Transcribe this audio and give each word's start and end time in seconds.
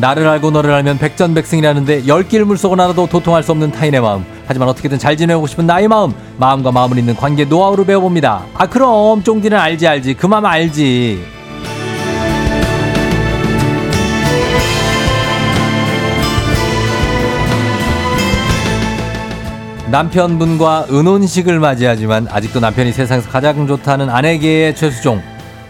나를 0.00 0.28
알고 0.28 0.50
너를 0.50 0.72
알면 0.72 0.98
백전백승이라는데 0.98 2.06
열길 2.06 2.44
물속을 2.44 2.80
알아도 2.80 3.06
도통할 3.06 3.42
수 3.42 3.52
없는 3.52 3.72
타인의 3.72 4.00
마음. 4.00 4.24
하지만 4.46 4.68
어떻게든 4.68 4.98
잘 4.98 5.16
지내고 5.16 5.46
싶은 5.46 5.66
나의 5.66 5.88
마음 5.88 6.12
마음과 6.36 6.72
마음을 6.72 6.98
잇는 6.98 7.16
관계 7.16 7.44
노하우를 7.44 7.84
배워봅니다. 7.84 8.44
아 8.54 8.66
그럼 8.66 9.22
쫑디는 9.22 9.58
알지 9.58 9.86
알지. 9.86 10.14
그 10.14 10.26
마음 10.26 10.46
알지. 10.46 11.38
남편분과 19.90 20.88
은혼식을 20.90 21.58
맞이하지만 21.60 22.28
아직도 22.30 22.60
남편이 22.60 22.92
세상에서 22.92 23.30
가장 23.30 23.66
좋다는 23.66 24.10
아내계의 24.10 24.76
최수종 24.76 25.22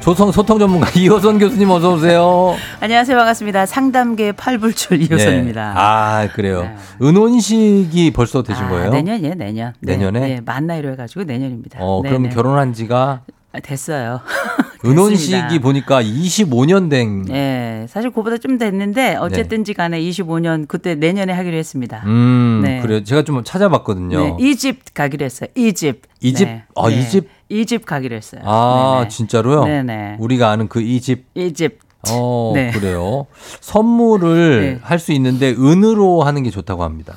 조성 0.09 0.33
소통 0.33 0.59
전문가 0.59 0.89
이호선 0.97 1.39
교수님 1.39 1.69
어서 1.69 1.93
오세요. 1.93 2.57
안녕하세요. 2.81 3.15
반갑습니다. 3.15 3.67
상담계 3.67 4.33
팔불출 4.33 5.03
이호선입니다. 5.03 5.75
네. 5.75 5.79
아, 5.79 6.29
그래요. 6.33 6.63
네. 6.63 6.75
은혼식이 7.03 8.13
벌써 8.15 8.43
되신 8.43 8.65
아, 8.65 8.69
거예요? 8.71 8.91
내년이에요, 8.91 9.35
내년. 9.35 9.75
내년에? 9.81 10.21
네, 10.21 10.29
네만 10.37 10.67
나이로 10.67 10.93
해 10.93 10.97
가지고 10.97 11.25
내년입니다. 11.25 11.81
어, 11.83 12.01
그럼 12.01 12.23
네네. 12.23 12.35
결혼한 12.35 12.73
지가? 12.73 13.21
아, 13.53 13.61
됐어요. 13.61 14.21
은혼식이 14.87 15.59
보니까 15.59 16.03
25년 16.03 16.89
된. 16.89 17.25
네, 17.25 17.85
사실 17.91 18.09
그보다 18.11 18.39
좀 18.39 18.57
됐는데 18.57 19.17
어쨌든지 19.17 19.75
간에 19.75 20.01
25년 20.01 20.67
그때 20.69 20.95
내년에 20.95 21.35
하기로 21.35 21.55
했습니다. 21.55 22.03
음, 22.07 22.63
네. 22.65 22.81
그래요. 22.81 23.05
제가 23.05 23.25
좀 23.25 23.45
찾아봤거든요. 23.45 24.19
네, 24.19 24.37
이집 24.41 24.95
가기로 24.95 25.27
했어요. 25.27 25.51
이집. 25.55 26.03
이집? 26.21 26.49
네. 26.49 26.65
아, 26.77 26.89
네. 26.89 26.99
이집? 26.99 27.29
이 27.51 27.65
집 27.67 27.87
가기로 27.87 28.15
했어요. 28.17 28.43
아, 28.45 28.97
네네. 28.99 29.09
진짜로요? 29.09 29.65
네네. 29.65 30.17
우리가 30.19 30.51
아는 30.51 30.69
그 30.69 30.81
이 30.81 31.01
집. 31.01 31.27
이 31.35 31.53
집. 31.53 31.79
어, 32.11 32.53
네. 32.55 32.71
그래요. 32.71 33.27
선물을 33.61 34.61
네. 34.61 34.79
할수 34.83 35.13
있는데 35.13 35.51
은으로 35.51 36.23
하는 36.23 36.43
게 36.43 36.51
좋다고 36.51 36.83
합니다. 36.85 37.15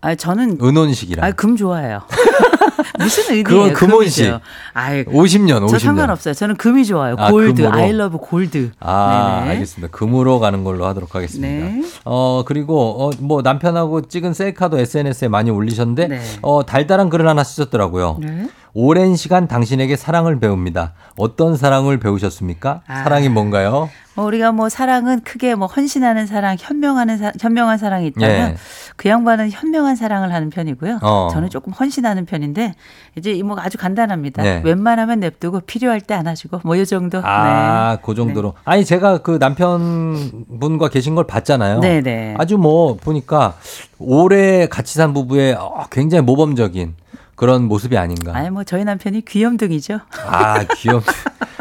아, 0.00 0.14
저는 0.14 0.58
은혼식이라. 0.62 1.26
아, 1.26 1.32
금 1.32 1.56
좋아해요. 1.56 2.00
무슨 2.98 3.24
의미예요? 3.34 3.44
그건 3.44 3.72
금혼식. 3.74 4.32
아이, 4.72 5.04
50년, 5.04 5.60
50년. 5.64 5.68
저 5.68 5.78
상관없어요. 5.78 6.32
저는 6.34 6.56
금이 6.56 6.84
좋아요. 6.86 7.16
아, 7.18 7.30
골드. 7.30 7.62
금으로? 7.62 7.78
I 7.82 7.90
love 7.90 8.18
골드. 8.22 8.70
아, 8.80 9.38
네네. 9.40 9.50
알겠습니다. 9.52 9.90
금으로 9.96 10.38
가는 10.38 10.64
걸로 10.64 10.86
하도록 10.86 11.14
하겠습니다. 11.14 11.66
네. 11.66 11.82
어, 12.04 12.42
그리고, 12.46 13.04
어, 13.06 13.10
뭐, 13.20 13.42
남편하고 13.42 14.02
찍은 14.08 14.32
셀카도 14.32 14.78
SNS에 14.78 15.28
많이 15.28 15.50
올리셨는데, 15.50 16.08
네. 16.08 16.20
어, 16.42 16.64
달달한 16.64 17.10
글을 17.10 17.28
하나 17.28 17.44
쓰셨더라고요. 17.44 18.18
네. 18.20 18.48
오랜 18.78 19.16
시간 19.16 19.48
당신에게 19.48 19.96
사랑을 19.96 20.38
배웁니다. 20.38 20.92
어떤 21.16 21.56
사랑을 21.56 21.98
배우셨습니까? 21.98 22.82
아. 22.86 23.02
사랑이 23.04 23.30
뭔가요? 23.30 23.88
뭐 24.14 24.26
우리가 24.26 24.52
뭐 24.52 24.68
사랑은 24.68 25.20
크게 25.22 25.54
뭐 25.54 25.66
헌신하는 25.66 26.26
사랑, 26.26 26.56
현명하는 26.60 27.16
사, 27.16 27.32
현명한 27.40 27.78
사랑이 27.78 28.08
있다면 28.08 28.50
예. 28.50 28.56
그 28.96 29.08
양반은 29.08 29.50
현명한 29.50 29.96
사랑을 29.96 30.30
하는 30.30 30.50
편이고요. 30.50 30.98
어. 31.00 31.28
저는 31.32 31.48
조금 31.48 31.72
헌신하는 31.72 32.26
편인데 32.26 32.74
이제 33.16 33.42
뭐 33.42 33.56
아주 33.58 33.78
간단합니다. 33.78 34.42
네. 34.42 34.60
웬만하면 34.62 35.20
냅두고 35.20 35.60
필요할 35.60 36.02
때 36.02 36.12
안아주고 36.12 36.60
뭐 36.64 36.76
이 36.76 36.84
정도. 36.84 37.22
아, 37.24 37.96
그 38.02 38.14
정도로. 38.14 38.52
아니, 38.66 38.84
제가 38.84 39.18
그 39.18 39.38
남편분과 39.40 40.90
계신 40.90 41.14
걸 41.14 41.26
봤잖아요. 41.26 41.80
네, 41.80 42.02
네. 42.02 42.34
아주 42.36 42.58
뭐, 42.58 42.96
보니까 42.96 43.54
오래 43.98 44.66
같이 44.66 44.98
산 44.98 45.14
부부의 45.14 45.54
어, 45.54 45.84
굉장히 45.90 46.22
모범적인 46.24 46.94
그런 47.36 47.64
모습이 47.64 47.96
아닌가. 47.96 48.34
아니 48.34 48.50
뭐 48.50 48.64
저희 48.64 48.84
남편이 48.84 49.24
귀염둥이죠. 49.26 50.00
아, 50.26 50.64
귀엽. 50.74 51.02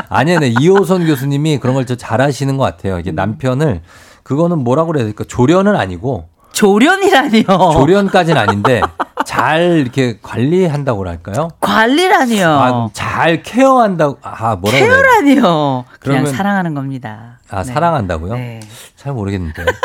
아니네. 0.10 0.40
네. 0.40 0.54
이호선 0.60 1.06
교수님이 1.06 1.60
그런 1.60 1.76
걸좀 1.76 1.98
잘하시는 1.98 2.58
것 2.58 2.64
같아요. 2.64 2.98
이게 3.00 3.12
남편을 3.12 3.82
그거는 4.24 4.60
뭐라고 4.60 4.88
그래야 4.92 5.04
될까? 5.04 5.24
조련은 5.28 5.76
아니고 5.76 6.30
조련이라니요. 6.54 7.46
조련까지는 7.74 8.42
아닌데 8.42 8.82
잘 9.26 9.80
이렇게 9.80 10.20
관리한다고 10.22 11.06
할까요? 11.06 11.50
관리라니요. 11.60 12.48
아, 12.48 12.90
잘 12.94 13.44
케어한다고. 13.44 14.20
아, 14.22 14.56
뭐라? 14.56 14.78
케어라니요. 14.78 15.86
그냥 16.00 16.26
사랑하는 16.26 16.74
겁니다. 16.74 17.35
아, 17.50 17.64
네. 17.64 17.74
사랑한다고요? 17.74 18.34
네. 18.36 18.60
잘 18.96 19.14
모르겠는데. 19.14 19.66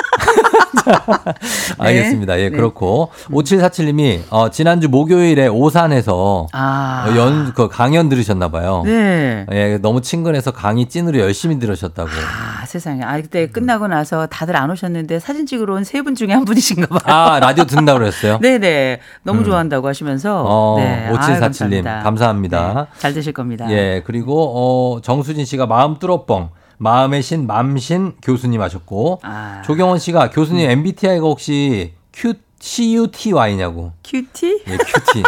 알겠습니다. 1.78 2.38
예, 2.40 2.48
네. 2.48 2.56
그렇고. 2.56 3.10
5747님이, 3.30 4.22
어, 4.30 4.50
지난주 4.50 4.88
목요일에 4.88 5.46
오산에서 5.48 6.46
아. 6.52 7.06
어, 7.08 7.16
연, 7.16 7.52
그 7.54 7.68
강연 7.68 8.08
들으셨나봐요. 8.08 8.82
네. 8.86 9.46
예, 9.52 9.78
너무 9.78 10.00
친근해서 10.00 10.50
강의 10.52 10.86
찐으로 10.88 11.18
열심히 11.18 11.58
들으셨다고. 11.58 12.08
아, 12.08 12.64
세상에. 12.66 13.02
아, 13.02 13.16
그때 13.20 13.46
끝나고 13.48 13.88
나서 13.88 14.26
다들 14.26 14.56
안 14.56 14.70
오셨는데 14.70 15.18
사진 15.20 15.46
찍으러 15.46 15.74
온 15.74 15.82
세 15.84 16.00
분 16.02 16.14
중에 16.14 16.32
한 16.32 16.44
분이신가 16.44 16.86
봐요. 16.98 17.14
아, 17.14 17.40
라디오 17.40 17.64
듣는다고 17.64 17.98
그랬어요? 17.98 18.38
네네. 18.42 19.00
너무 19.22 19.44
좋아한다고 19.44 19.86
하시면서. 19.86 20.44
어, 20.46 20.76
네. 20.78 21.06
아유, 21.08 21.14
5747님, 21.16 21.84
감사합니다. 22.02 22.74
네, 22.74 22.98
잘 22.98 23.12
되실 23.12 23.32
겁니다. 23.32 23.70
예, 23.70 24.02
그리고, 24.06 24.94
어, 24.96 25.00
정수진 25.02 25.44
씨가 25.44 25.66
마음 25.66 25.98
뚫어뻥. 25.98 26.50
마음의 26.84 27.22
신, 27.22 27.46
맘신 27.46 28.14
교수님 28.22 28.62
하셨고. 28.62 29.20
아. 29.22 29.60
조경원 29.66 29.98
씨가 29.98 30.30
교수님 30.30 30.68
MBTI가 30.70 31.26
혹시 31.26 31.92
Q, 32.10 32.32
CUTY냐고. 32.58 33.92
큐티? 34.02 34.62
예, 34.66 34.76
큐티. 34.78 35.22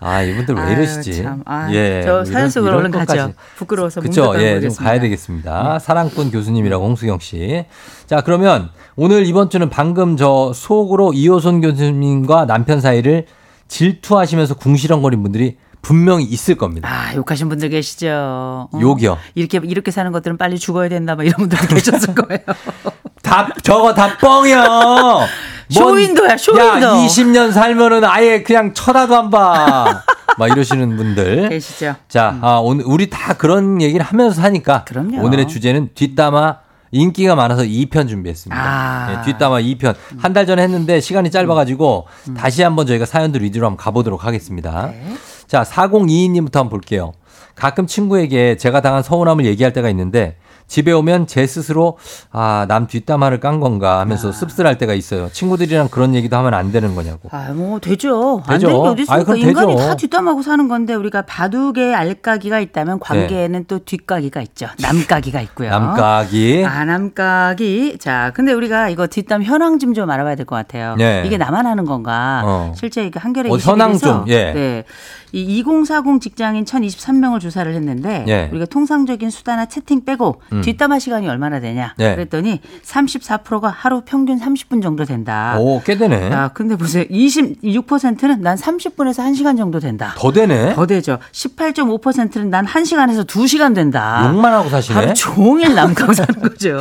아, 0.00 0.22
이분들 0.22 0.54
왜 0.54 0.60
아유, 0.62 0.72
이러시지? 0.72 1.22
참. 1.22 1.42
아, 1.44 1.70
예. 1.72 2.00
저 2.04 2.24
사연 2.24 2.38
이런- 2.38 2.50
속으로 2.50 2.76
얼른 2.78 2.90
가죠. 2.90 3.32
부끄러워서 3.56 4.00
그쵸. 4.00 4.32
예, 4.38 4.60
좀. 4.62 4.72
가야 4.76 4.98
되겠습니다. 4.98 5.78
사랑꾼 5.78 6.30
교수님이라고 6.30 6.82
홍수경 6.86 7.18
씨. 7.18 7.66
자, 8.06 8.22
그러면 8.22 8.70
오늘 8.96 9.26
이번 9.26 9.50
주는 9.50 9.68
방금 9.68 10.16
저 10.16 10.52
속으로 10.54 11.12
이호선 11.12 11.60
교수님과 11.60 12.46
남편 12.46 12.80
사이를 12.80 13.26
질투하시면서 13.68 14.54
궁시렁거린 14.54 15.22
분들이 15.22 15.58
분명히 15.88 16.24
있을 16.24 16.54
겁니다. 16.56 16.86
아, 16.86 17.14
욕하신 17.14 17.48
분들 17.48 17.70
계시죠. 17.70 18.08
어. 18.10 18.68
욕이요. 18.78 19.16
이렇게, 19.34 19.58
이렇게 19.64 19.90
사는 19.90 20.12
것들은 20.12 20.36
빨리 20.36 20.58
죽어야 20.58 20.90
된다, 20.90 21.14
뭐 21.14 21.24
이런 21.24 21.34
분들도 21.48 21.66
계셨을 21.74 22.14
거예요. 22.14 22.40
다 23.22 23.48
저거 23.62 23.94
다 23.94 24.18
뻥이야. 24.18 24.66
뭔- 24.68 25.26
쇼윈도야, 25.70 26.36
쇼윈도. 26.36 26.86
야, 26.86 26.92
20년 27.06 27.52
살면은 27.52 28.04
아예 28.04 28.42
그냥 28.42 28.74
쳐다도 28.74 29.16
안 29.16 29.30
봐. 29.30 30.02
막 30.36 30.48
이러시는 30.50 30.94
분들. 30.98 31.48
계시죠. 31.48 31.94
자, 32.06 32.36
아, 32.42 32.56
오늘 32.62 32.84
우리 32.86 33.08
다 33.08 33.32
그런 33.32 33.80
얘기를 33.80 34.04
하면서 34.04 34.42
사니까 34.42 34.84
그럼요. 34.84 35.22
오늘의 35.24 35.48
주제는 35.48 35.92
뒷담화 35.94 36.58
인기가 36.90 37.34
많아서 37.34 37.62
2편 37.62 38.08
준비했습니다. 38.10 38.62
아. 38.62 39.10
예, 39.22 39.24
뒷담화 39.24 39.62
2편. 39.62 39.94
한 40.18 40.34
달 40.34 40.44
전에 40.46 40.62
했는데 40.64 41.00
시간이 41.00 41.30
짧아가지고 41.30 42.06
음. 42.28 42.34
다시 42.34 42.62
한번 42.62 42.86
저희가 42.86 43.06
사연들 43.06 43.42
위주로 43.42 43.64
한번 43.66 43.78
가보도록 43.82 44.26
하겠습니다. 44.26 44.88
네. 44.88 45.14
자, 45.48 45.62
4022님부터 45.62 46.56
한번 46.56 46.68
볼게요. 46.68 47.12
가끔 47.54 47.86
친구에게 47.86 48.56
제가 48.56 48.80
당한 48.82 49.02
서운함을 49.02 49.46
얘기할 49.46 49.72
때가 49.72 49.88
있는데 49.90 50.36
집에 50.68 50.92
오면 50.92 51.26
제 51.26 51.46
스스로 51.46 51.98
아, 52.30 52.66
남 52.68 52.86
뒷담화를 52.86 53.40
깐 53.40 53.58
건가 53.58 53.98
하면서 54.00 54.30
씁쓸할 54.32 54.78
때가 54.78 54.94
있어요. 54.94 55.28
친구들이랑 55.32 55.88
그런 55.88 56.14
얘기도 56.14 56.36
하면 56.36 56.54
안 56.54 56.70
되는 56.70 56.94
거냐고. 56.94 57.28
아, 57.32 57.50
뭐 57.54 57.80
되죠. 57.80 58.42
안 58.46 58.54
되죠. 58.58 58.68
되는 58.68 58.82
게 58.82 58.88
어디 58.88 59.02
있습니까? 59.02 59.36
인간이 59.36 59.74
되죠. 59.74 59.88
다 59.88 59.96
뒷담하고 59.96 60.42
사는 60.42 60.68
건데 60.68 60.94
우리가 60.94 61.22
바둑에 61.22 61.94
알까기가 61.94 62.60
있다면 62.60 63.00
관계에는 63.00 63.64
또 63.66 63.78
뒷까기가 63.80 64.40
있죠. 64.42 64.68
남까기가 64.80 65.40
있고요. 65.40 65.70
네. 65.70 65.76
남각이 65.76 66.64
아, 66.66 66.84
남각이. 66.84 67.98
자, 67.98 68.30
근데 68.34 68.52
우리가 68.52 68.88
이거 68.90 69.06
뒷담 69.06 69.42
현황 69.42 69.78
좀 69.78 69.88
좀 69.94 70.10
알아봐야 70.10 70.34
될 70.36 70.44
것 70.44 70.54
같아요. 70.54 70.94
네. 70.96 71.22
이게 71.26 71.38
나만 71.38 71.66
하는 71.66 71.86
건가? 71.86 72.42
어. 72.44 72.72
실제 72.76 73.06
이게 73.06 73.18
한겨레 73.18 73.48
어, 73.48 73.54
21에서 73.54 73.70
현황 73.70 73.96
좀, 73.98 74.24
예. 74.28 74.52
네. 74.52 74.84
이 75.32 75.58
2040 75.60 76.20
직장인 76.20 76.64
1023명을 76.64 77.40
조사를 77.40 77.72
했는데 77.74 78.24
예. 78.28 78.48
우리가 78.50 78.66
통상적인 78.66 79.30
수다나 79.30 79.64
채팅 79.66 80.04
빼고 80.04 80.40
뒷담화 80.62 80.98
시간이 80.98 81.28
얼마나 81.28 81.60
되냐? 81.60 81.94
네. 81.96 82.14
그랬더니 82.14 82.60
34%가 82.84 83.68
하루 83.68 84.02
평균 84.04 84.38
30분 84.40 84.82
정도 84.82 85.04
된다. 85.04 85.56
오, 85.58 85.80
꽤 85.84 85.96
되네. 85.96 86.30
야, 86.30 86.48
근데 86.54 86.76
보세요. 86.76 87.04
26%는 87.04 88.40
난 88.42 88.56
30분에서 88.56 89.18
1시간 89.32 89.56
정도 89.56 89.80
된다. 89.80 90.14
더 90.16 90.32
되네. 90.32 90.74
더 90.74 90.86
되죠. 90.86 91.18
18.5%는 91.32 92.50
난 92.50 92.66
1시간에서 92.66 93.26
2시간 93.26 93.74
된다. 93.74 94.22
욕만 94.26 94.52
하고 94.52 94.68
사시네. 94.68 94.94
하루 94.98 95.14
종일 95.14 95.74
남가고 95.74 96.12
사는 96.12 96.34
거죠. 96.40 96.80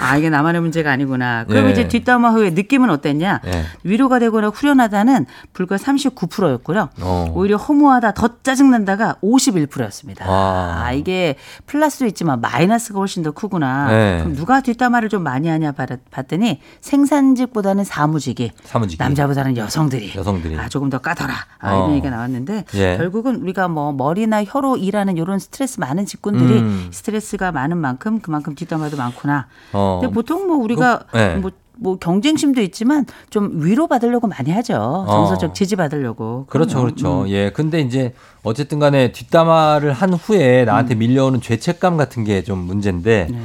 아, 0.00 0.16
이게 0.16 0.30
나만의 0.30 0.60
문제가 0.60 0.92
아니구나. 0.92 1.44
그럼 1.44 1.66
예. 1.66 1.72
이제 1.72 1.88
뒷담화 1.88 2.30
후에 2.30 2.50
느낌은 2.50 2.88
어땠냐? 2.90 3.40
예. 3.46 3.64
위로가 3.82 4.18
되거나 4.20 4.48
후련하다는 4.48 5.26
불과 5.52 5.76
39%였고요. 5.76 6.88
어. 7.00 7.32
오히려 7.34 7.56
허무하다, 7.56 8.12
더 8.14 8.28
짜증난다가 8.42 9.16
51%였습니다. 9.22 10.30
와. 10.30 10.82
아, 10.84 10.92
이게 10.92 11.36
플러스도 11.66 12.06
있지만 12.06 12.40
마이너스가 12.40 12.98
훨씬 12.98 13.22
더 13.22 13.32
크구나. 13.32 13.88
네. 13.88 14.18
그럼 14.20 14.36
누가 14.36 14.60
뒷담화를 14.60 15.08
좀 15.08 15.22
많이 15.22 15.48
하냐 15.48 15.72
봤- 15.72 15.88
봤더니 16.10 16.60
생산직보다는 16.80 17.84
사무직이 17.84 18.52
사무직이. 18.64 19.02
남자보다는 19.02 19.56
여성들이 19.56 20.12
여성들이. 20.16 20.58
아, 20.58 20.68
조금 20.68 20.90
더 20.90 20.98
까더라. 20.98 21.34
아, 21.58 21.72
어. 21.72 21.76
이런 21.78 21.92
얘기가 21.96 22.10
나왔는데 22.10 22.64
예. 22.74 22.96
결국은 22.96 23.36
우리가 23.36 23.68
뭐 23.68 23.92
머리나 23.92 24.44
혀로 24.44 24.76
일하는 24.76 25.16
이런 25.16 25.38
스트레스 25.38 25.80
많은 25.80 26.06
직군들이 26.06 26.58
음. 26.60 26.88
스트레스가 26.92 27.50
많은 27.52 27.76
만큼 27.78 28.20
그만큼 28.20 28.54
뒷담화도 28.54 28.96
많구나. 28.96 29.46
어. 29.72 29.87
근데 30.00 30.12
보통 30.14 30.46
뭐 30.46 30.56
우리가 30.58 31.00
그, 31.10 31.16
네. 31.16 31.36
뭐, 31.36 31.50
뭐 31.80 31.96
경쟁심도 31.98 32.60
있지만 32.62 33.06
좀 33.30 33.50
위로 33.54 33.86
받으려고 33.86 34.26
많이 34.26 34.50
하죠. 34.50 35.06
정서적 35.08 35.50
어. 35.50 35.52
지지 35.52 35.76
받으려고. 35.76 36.46
그렇죠. 36.48 36.80
그렇죠. 36.80 37.22
음. 37.22 37.28
예. 37.28 37.50
근데 37.50 37.80
이제 37.80 38.14
어쨌든 38.42 38.78
간에 38.78 39.12
뒷담화를 39.12 39.92
한 39.92 40.12
후에 40.14 40.64
나한테 40.64 40.94
음. 40.94 40.98
밀려오는 40.98 41.40
죄책감 41.40 41.96
같은 41.96 42.24
게 42.24 42.42
좀 42.42 42.58
문제인데, 42.58 43.28
네. 43.30 43.38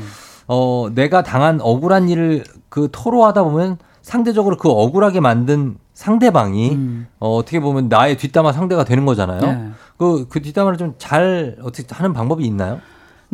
어, 0.48 0.90
내가 0.94 1.24
당한 1.24 1.60
억울한 1.62 2.10
일을 2.10 2.44
그 2.70 2.90
토로하다 2.92 3.44
보면 3.44 3.78
상대적으로 4.02 4.58
그 4.58 4.70
억울하게 4.70 5.20
만든 5.20 5.78
상대방이 5.94 6.72
음. 6.72 7.08
어, 7.20 7.36
어떻게 7.36 7.60
보면 7.60 7.88
나의 7.88 8.18
뒷담화 8.18 8.52
상대가 8.52 8.84
되는 8.84 9.06
거잖아요. 9.06 9.42
네. 9.42 9.70
그, 9.98 10.26
그 10.28 10.42
뒷담화를 10.42 10.78
좀 10.78 10.96
잘 10.98 11.56
어떻게 11.62 11.86
하는 11.94 12.14
방법이 12.14 12.44
있나요? 12.46 12.80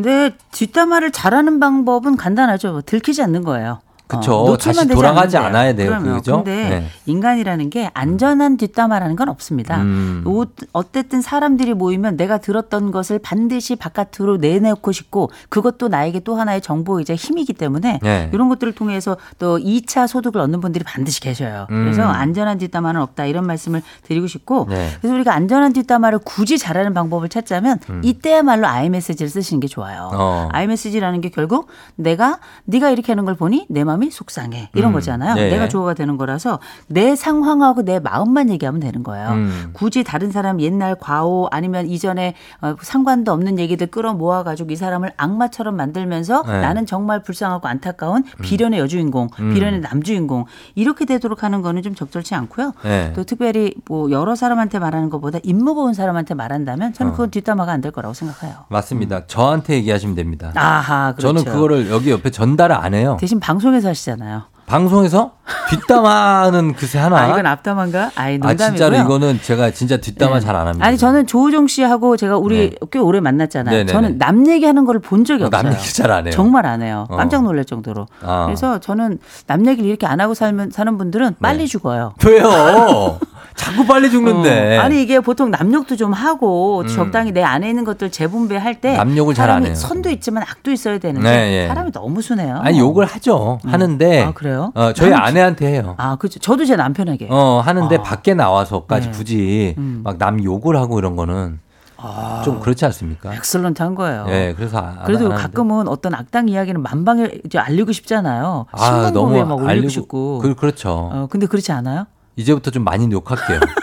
근데 0.02 0.34
뒷담화를 0.54 1.12
잘하는 1.12 1.60
방법은 1.60 2.16
간단하죠. 2.16 2.72
뭐 2.72 2.82
들키지 2.82 3.22
않는 3.22 3.44
거예요. 3.44 3.82
그쵸. 4.10 4.34
어, 4.34 4.58
다시 4.58 4.88
돌아가지 4.88 5.38
않아야 5.38 5.74
돼요. 5.76 5.90
그럼요. 5.90 6.16
그죠? 6.16 6.38
근데 6.44 6.70
네. 6.70 6.88
인간이라는 7.06 7.70
게 7.70 7.92
안전한 7.94 8.58
뒷담화라는 8.58 9.16
건 9.16 9.30
없습니다. 9.30 9.84
음. 9.84 10.24
오- 10.26 10.46
어쨌든 10.74 11.22
사람들이 11.22 11.76
모이면 11.76 12.18
내가 12.18 12.40
들었던 12.40 12.90
것을 12.90 13.20
반드시 13.20 13.76
바깥으로 13.76 14.38
내놓고 14.38 14.92
싶고 14.92 15.30
그것도 15.50 15.90
나에게 15.90 16.22
또 16.22 16.36
하나의 16.36 16.62
정보이자 16.62 17.14
힘이기 17.14 17.54
때문에 17.54 18.00
네. 18.02 18.30
이런 18.34 18.50
것들을 18.50 18.74
통해서 18.74 19.16
또 19.38 19.60
2차 19.60 20.08
소득을 20.08 20.42
얻는 20.42 20.60
분들이 20.60 20.84
반드시 20.84 21.22
계셔요. 21.22 21.68
음. 21.70 21.84
그래서 21.84 22.02
안전한 22.02 22.58
뒷담화는 22.58 23.00
없다 23.02 23.28
이런 23.28 23.46
말씀을 23.46 23.84
드리고 24.08 24.26
싶고 24.26 24.66
네. 24.70 24.90
그래서 25.02 25.14
우리가 25.14 25.36
안전한 25.36 25.72
뒷담화를 25.74 26.18
굳이 26.26 26.58
잘하는 26.58 26.96
방법을 26.96 27.30
찾자면 27.30 27.78
이때야말로 28.02 28.66
아이메시지를 28.66 29.30
쓰시는 29.30 29.60
게 29.60 29.68
좋아요. 29.68 30.10
음. 30.14 30.18
어. 30.20 30.50
아이메시지라는 30.52 31.22
게 31.22 31.30
결국 31.30 31.68
내가 31.96 32.40
네가 32.66 32.90
이렇게 32.90 33.12
하는 33.12 33.26
걸 33.26 33.36
보니 33.36 33.68
내 33.70 33.84
마음 33.84 33.99
이 34.04 34.12
속상해 34.12 34.70
이런 34.76 34.92
음. 34.92 34.94
거잖아요. 34.94 35.34
네. 35.36 35.50
내가 35.50 35.68
조어가 35.68 35.96
되는 35.96 36.16
거라서 36.18 36.60
내 36.88 37.16
상황하고 37.16 37.84
내 37.84 38.00
마음만 38.00 38.50
얘기하면 38.52 38.80
되는 38.80 39.04
거예요. 39.04 39.30
음. 39.32 39.70
굳이 39.74 40.04
다른 40.04 40.32
사람 40.32 40.62
옛날 40.62 40.96
과오 40.96 41.48
아니면 41.52 41.88
이전에 41.88 42.36
어, 42.62 42.76
상관도 42.82 43.32
없는 43.32 43.58
얘기들 43.60 43.88
끌어 43.88 44.14
모아가지고 44.14 44.72
이 44.72 44.76
사람을 44.76 45.12
악마처럼 45.18 45.76
만들면서 45.76 46.44
네. 46.44 46.52
음. 46.52 46.62
나는 46.62 46.86
정말 46.86 47.24
불쌍하고 47.24 47.68
안타까운 47.68 48.24
비련의 48.42 48.80
여주인공, 48.80 49.30
비련의 49.36 49.82
남주인공 49.82 50.46
이렇게 50.76 51.06
되도록 51.06 51.44
하는 51.44 51.62
거는 51.62 51.82
좀 51.82 51.96
적절치 51.96 52.36
않고요. 52.36 52.74
네. 52.84 53.14
또 53.16 53.24
특별히 53.24 53.74
뭐 53.88 54.12
여러 54.12 54.36
사람한테 54.36 54.78
말하는 54.80 55.10
것보다 55.10 55.40
임무 55.44 55.74
보는 55.76 55.94
사람한테 55.96 56.36
말한다면 56.36 56.90
어. 56.90 56.94
저는 56.94 57.12
그건 57.14 57.32
뒷담화가 57.32 57.72
안 57.72 57.80
될 57.80 57.94
거라고 57.94 58.14
생각해요. 58.14 58.58
맞습니다. 58.68 59.26
저한테 59.28 59.76
얘기하시면 59.76 60.14
됩니다. 60.16 60.52
아하, 60.56 61.14
그렇죠. 61.14 61.34
저는 61.34 61.50
그거를 61.50 61.90
여기 61.90 62.12
옆에 62.12 62.30
전달을 62.30 62.76
안 62.76 62.94
해요. 62.94 63.16
대신 63.22 63.40
방송에서 63.40 63.89
하시잖아요. 63.90 64.44
방송에서 64.66 65.32
뒷담화는 65.72 66.74
그새 66.76 67.00
하나. 67.00 67.18
아, 67.18 67.28
이건 67.30 67.48
앞담화인가? 67.48 68.12
아이, 68.16 68.36
아, 68.36 68.38
농담이고요. 68.50 68.68
진짜로 68.68 68.98
이거는 68.98 69.40
제가 69.42 69.72
진짜 69.72 69.98
뒷담화 69.98 70.36
네. 70.36 70.40
잘안 70.46 70.68
합니다. 70.68 70.86
아니 70.86 70.96
저는 70.96 71.26
조우종 71.26 71.66
씨하고 71.66 72.18
제가 72.18 72.38
우리 72.38 72.76
꽤 72.92 73.00
오래 73.00 73.20
만났잖아요. 73.20 73.72
네네네. 73.76 73.92
저는 73.92 74.18
남 74.20 74.46
얘기하는 74.48 74.86
거를 74.86 75.02
본 75.02 75.26
적이 75.26 75.44
어, 75.44 75.48
없어요. 75.48 75.64
남 75.64 75.74
얘기 75.74 75.92
잘 75.94 76.12
안 76.12 76.26
해요. 76.26 76.32
정말 76.32 76.68
안 76.68 76.84
해요. 76.84 77.08
어. 77.10 77.18
깜짝 77.18 77.44
놀랄 77.44 77.66
정도로. 77.66 78.06
아. 78.22 78.46
그래서 78.46 78.80
저는 78.80 79.18
남 79.48 79.66
얘기를 79.66 79.90
이렇게 79.90 80.06
안 80.06 80.22
하고 80.22 80.36
살면 80.36 80.70
사는 80.70 80.98
분들은 81.00 81.38
빨리 81.42 81.60
네. 81.60 81.66
죽어요. 81.66 82.14
왜요? 82.26 83.18
자꾸 83.60 83.86
빨리 83.86 84.10
죽는데. 84.10 84.78
어, 84.78 84.82
아니 84.82 85.02
이게 85.04 85.20
보통 85.20 85.52
남욕도 85.52 85.98
좀 85.98 86.14
하고 86.14 86.80
음. 86.82 86.88
적당히 86.88 87.32
내 87.34 87.44
안에 87.44 87.68
있는 87.70 87.84
것들 87.84 88.10
재분배할 88.10 88.80
때 88.80 88.96
남욕을 88.96 89.34
잘안 89.34 89.50
사람이 89.50 89.66
해요. 89.68 89.76
선도 89.76 90.10
있지만 90.10 90.44
악도 90.44 90.72
있어야 90.72 90.98
되는데 90.98 91.30
네, 91.30 91.64
예. 91.64 91.68
사람이 91.68 91.92
너무 91.92 92.22
순해요. 92.22 92.58
아니 92.64 92.80
욕을 92.80 93.06
하죠. 93.06 93.60
하는데. 93.66 94.24
아, 94.24 94.32
그래요? 94.32 94.72
어, 94.76 94.94
저희 94.94 95.10
나는 95.10 95.26
아내한테 95.26 95.68
해요. 95.68 95.96
아 95.98 96.16
그죠. 96.16 96.40
저도 96.40 96.64
제 96.66 96.76
남편에게. 96.78 97.28
어, 97.30 97.62
하는데 97.64 97.96
아. 97.98 98.02
밖에 98.02 98.34
나와서까지 98.34 99.08
네. 99.08 99.12
굳이 99.12 99.76
음. 99.78 100.02
막남 100.06 100.42
욕을 100.44 100.78
하고 100.78 100.98
이런 100.98 101.16
거는 101.18 101.60
아, 101.98 102.42
좀 102.46 102.62
그렇지 102.62 102.86
않습니까? 102.86 103.34
엑설런트한 103.36 103.94
거예요. 103.96 104.26
예, 104.30 104.54
그래서 104.56 104.78
안- 104.78 105.04
그래도 105.04 105.34
안. 105.34 105.38
가끔은 105.38 105.90
어떤 105.90 106.14
악당 106.16 106.48
이야기는 106.48 106.82
만방에 106.82 107.30
이제 107.46 107.60
알리고 107.60 107.92
싶잖아요. 107.92 108.68
아, 108.72 108.86
신문고에 109.12 109.44
막 109.44 109.56
올리고 109.56 109.70
알리고 109.70 109.90
싶고. 109.90 110.40
그, 110.40 110.56
그렇죠. 110.56 111.10
어, 111.12 111.28
근데 111.30 111.46
그렇지 111.46 111.74
않아요? 111.74 112.06
이제부터 112.40 112.72
좀 112.72 112.84
많이 112.86 113.12
욕할게요. 113.12 113.60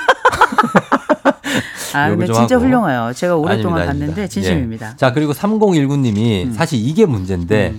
아, 1.92 2.08
근데 2.10 2.26
좀 2.26 2.34
진짜. 2.34 2.56
훌륭해요. 2.56 3.12
제가 3.14 3.36
오랫동안 3.36 3.82
아닙니다, 3.82 3.92
봤는데 3.92 4.12
아닙니다. 4.12 4.28
진심입니다. 4.28 4.88
음. 4.88 4.92
예. 4.92 4.96
자, 4.96 5.12
그리고 5.12 5.32
3019님이 5.32 6.52
사실 6.54 6.78
이게 6.78 7.06
문제인데 7.06 7.74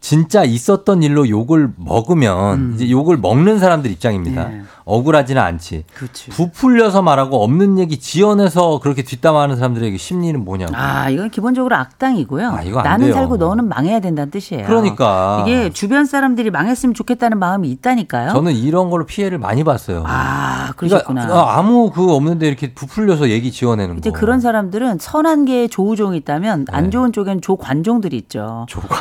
진짜 0.00 0.44
있었던 0.44 1.02
일로 1.02 1.28
욕을 1.28 1.70
먹으면 1.76 2.72
이제 2.74 2.90
욕을 2.90 3.18
먹는 3.18 3.58
사람들 3.58 3.90
입장입니다. 3.90 4.46
음. 4.46 4.64
예. 4.64 4.70
억울하지는 4.86 5.40
않지. 5.40 5.84
그렇지. 5.94 6.30
부풀려서 6.30 7.02
말하고 7.02 7.44
없는 7.44 7.78
얘기 7.78 7.98
지어내서 8.00 8.80
그렇게 8.80 9.02
뒷담화하는 9.02 9.56
사람들에게 9.56 9.96
심리는 9.98 10.42
뭐냐고. 10.42 10.72
아, 10.74 11.10
이건 11.10 11.30
기본적으로 11.30 11.76
악당이고요. 11.76 12.50
아, 12.50 12.62
이거 12.62 12.80
안 12.80 12.84
나는 12.84 13.06
돼요. 13.06 13.14
살고 13.14 13.36
너는 13.36 13.68
망해야 13.68 14.00
된다는 14.00 14.30
뜻이에요. 14.30 14.66
그러니까. 14.66 15.44
이게 15.46 15.70
주변 15.70 16.06
사람들이 16.06 16.50
망했으면 16.50 16.94
좋겠다는 16.94 17.38
마음이 17.38 17.70
있다니까요. 17.70 18.32
저는 18.32 18.52
이런 18.54 18.90
걸로 18.90 19.04
피해를 19.06 19.38
많이 19.38 19.62
봤어요. 19.62 20.02
아, 20.06 20.72
그러니까 20.76 21.04
그러셨구나. 21.04 21.26
아, 21.26 21.58
아무 21.58 21.90
그 21.90 22.12
없는데 22.12 22.48
이렇게 22.48 22.72
부풀려서 22.72 23.28
얘기 23.28 23.52
지어내는 23.52 23.98
이제 23.98 24.10
거. 24.10 24.18
그런 24.18 24.40
사람들은 24.40 24.98
선한 24.98 25.44
개의 25.44 25.68
조우종이 25.68 26.16
있다면 26.16 26.64
네. 26.64 26.72
안 26.74 26.90
좋은 26.90 27.12
쪽에는 27.12 27.42
조관종들이 27.42 28.16
있죠. 28.16 28.66
조가. 28.68 28.96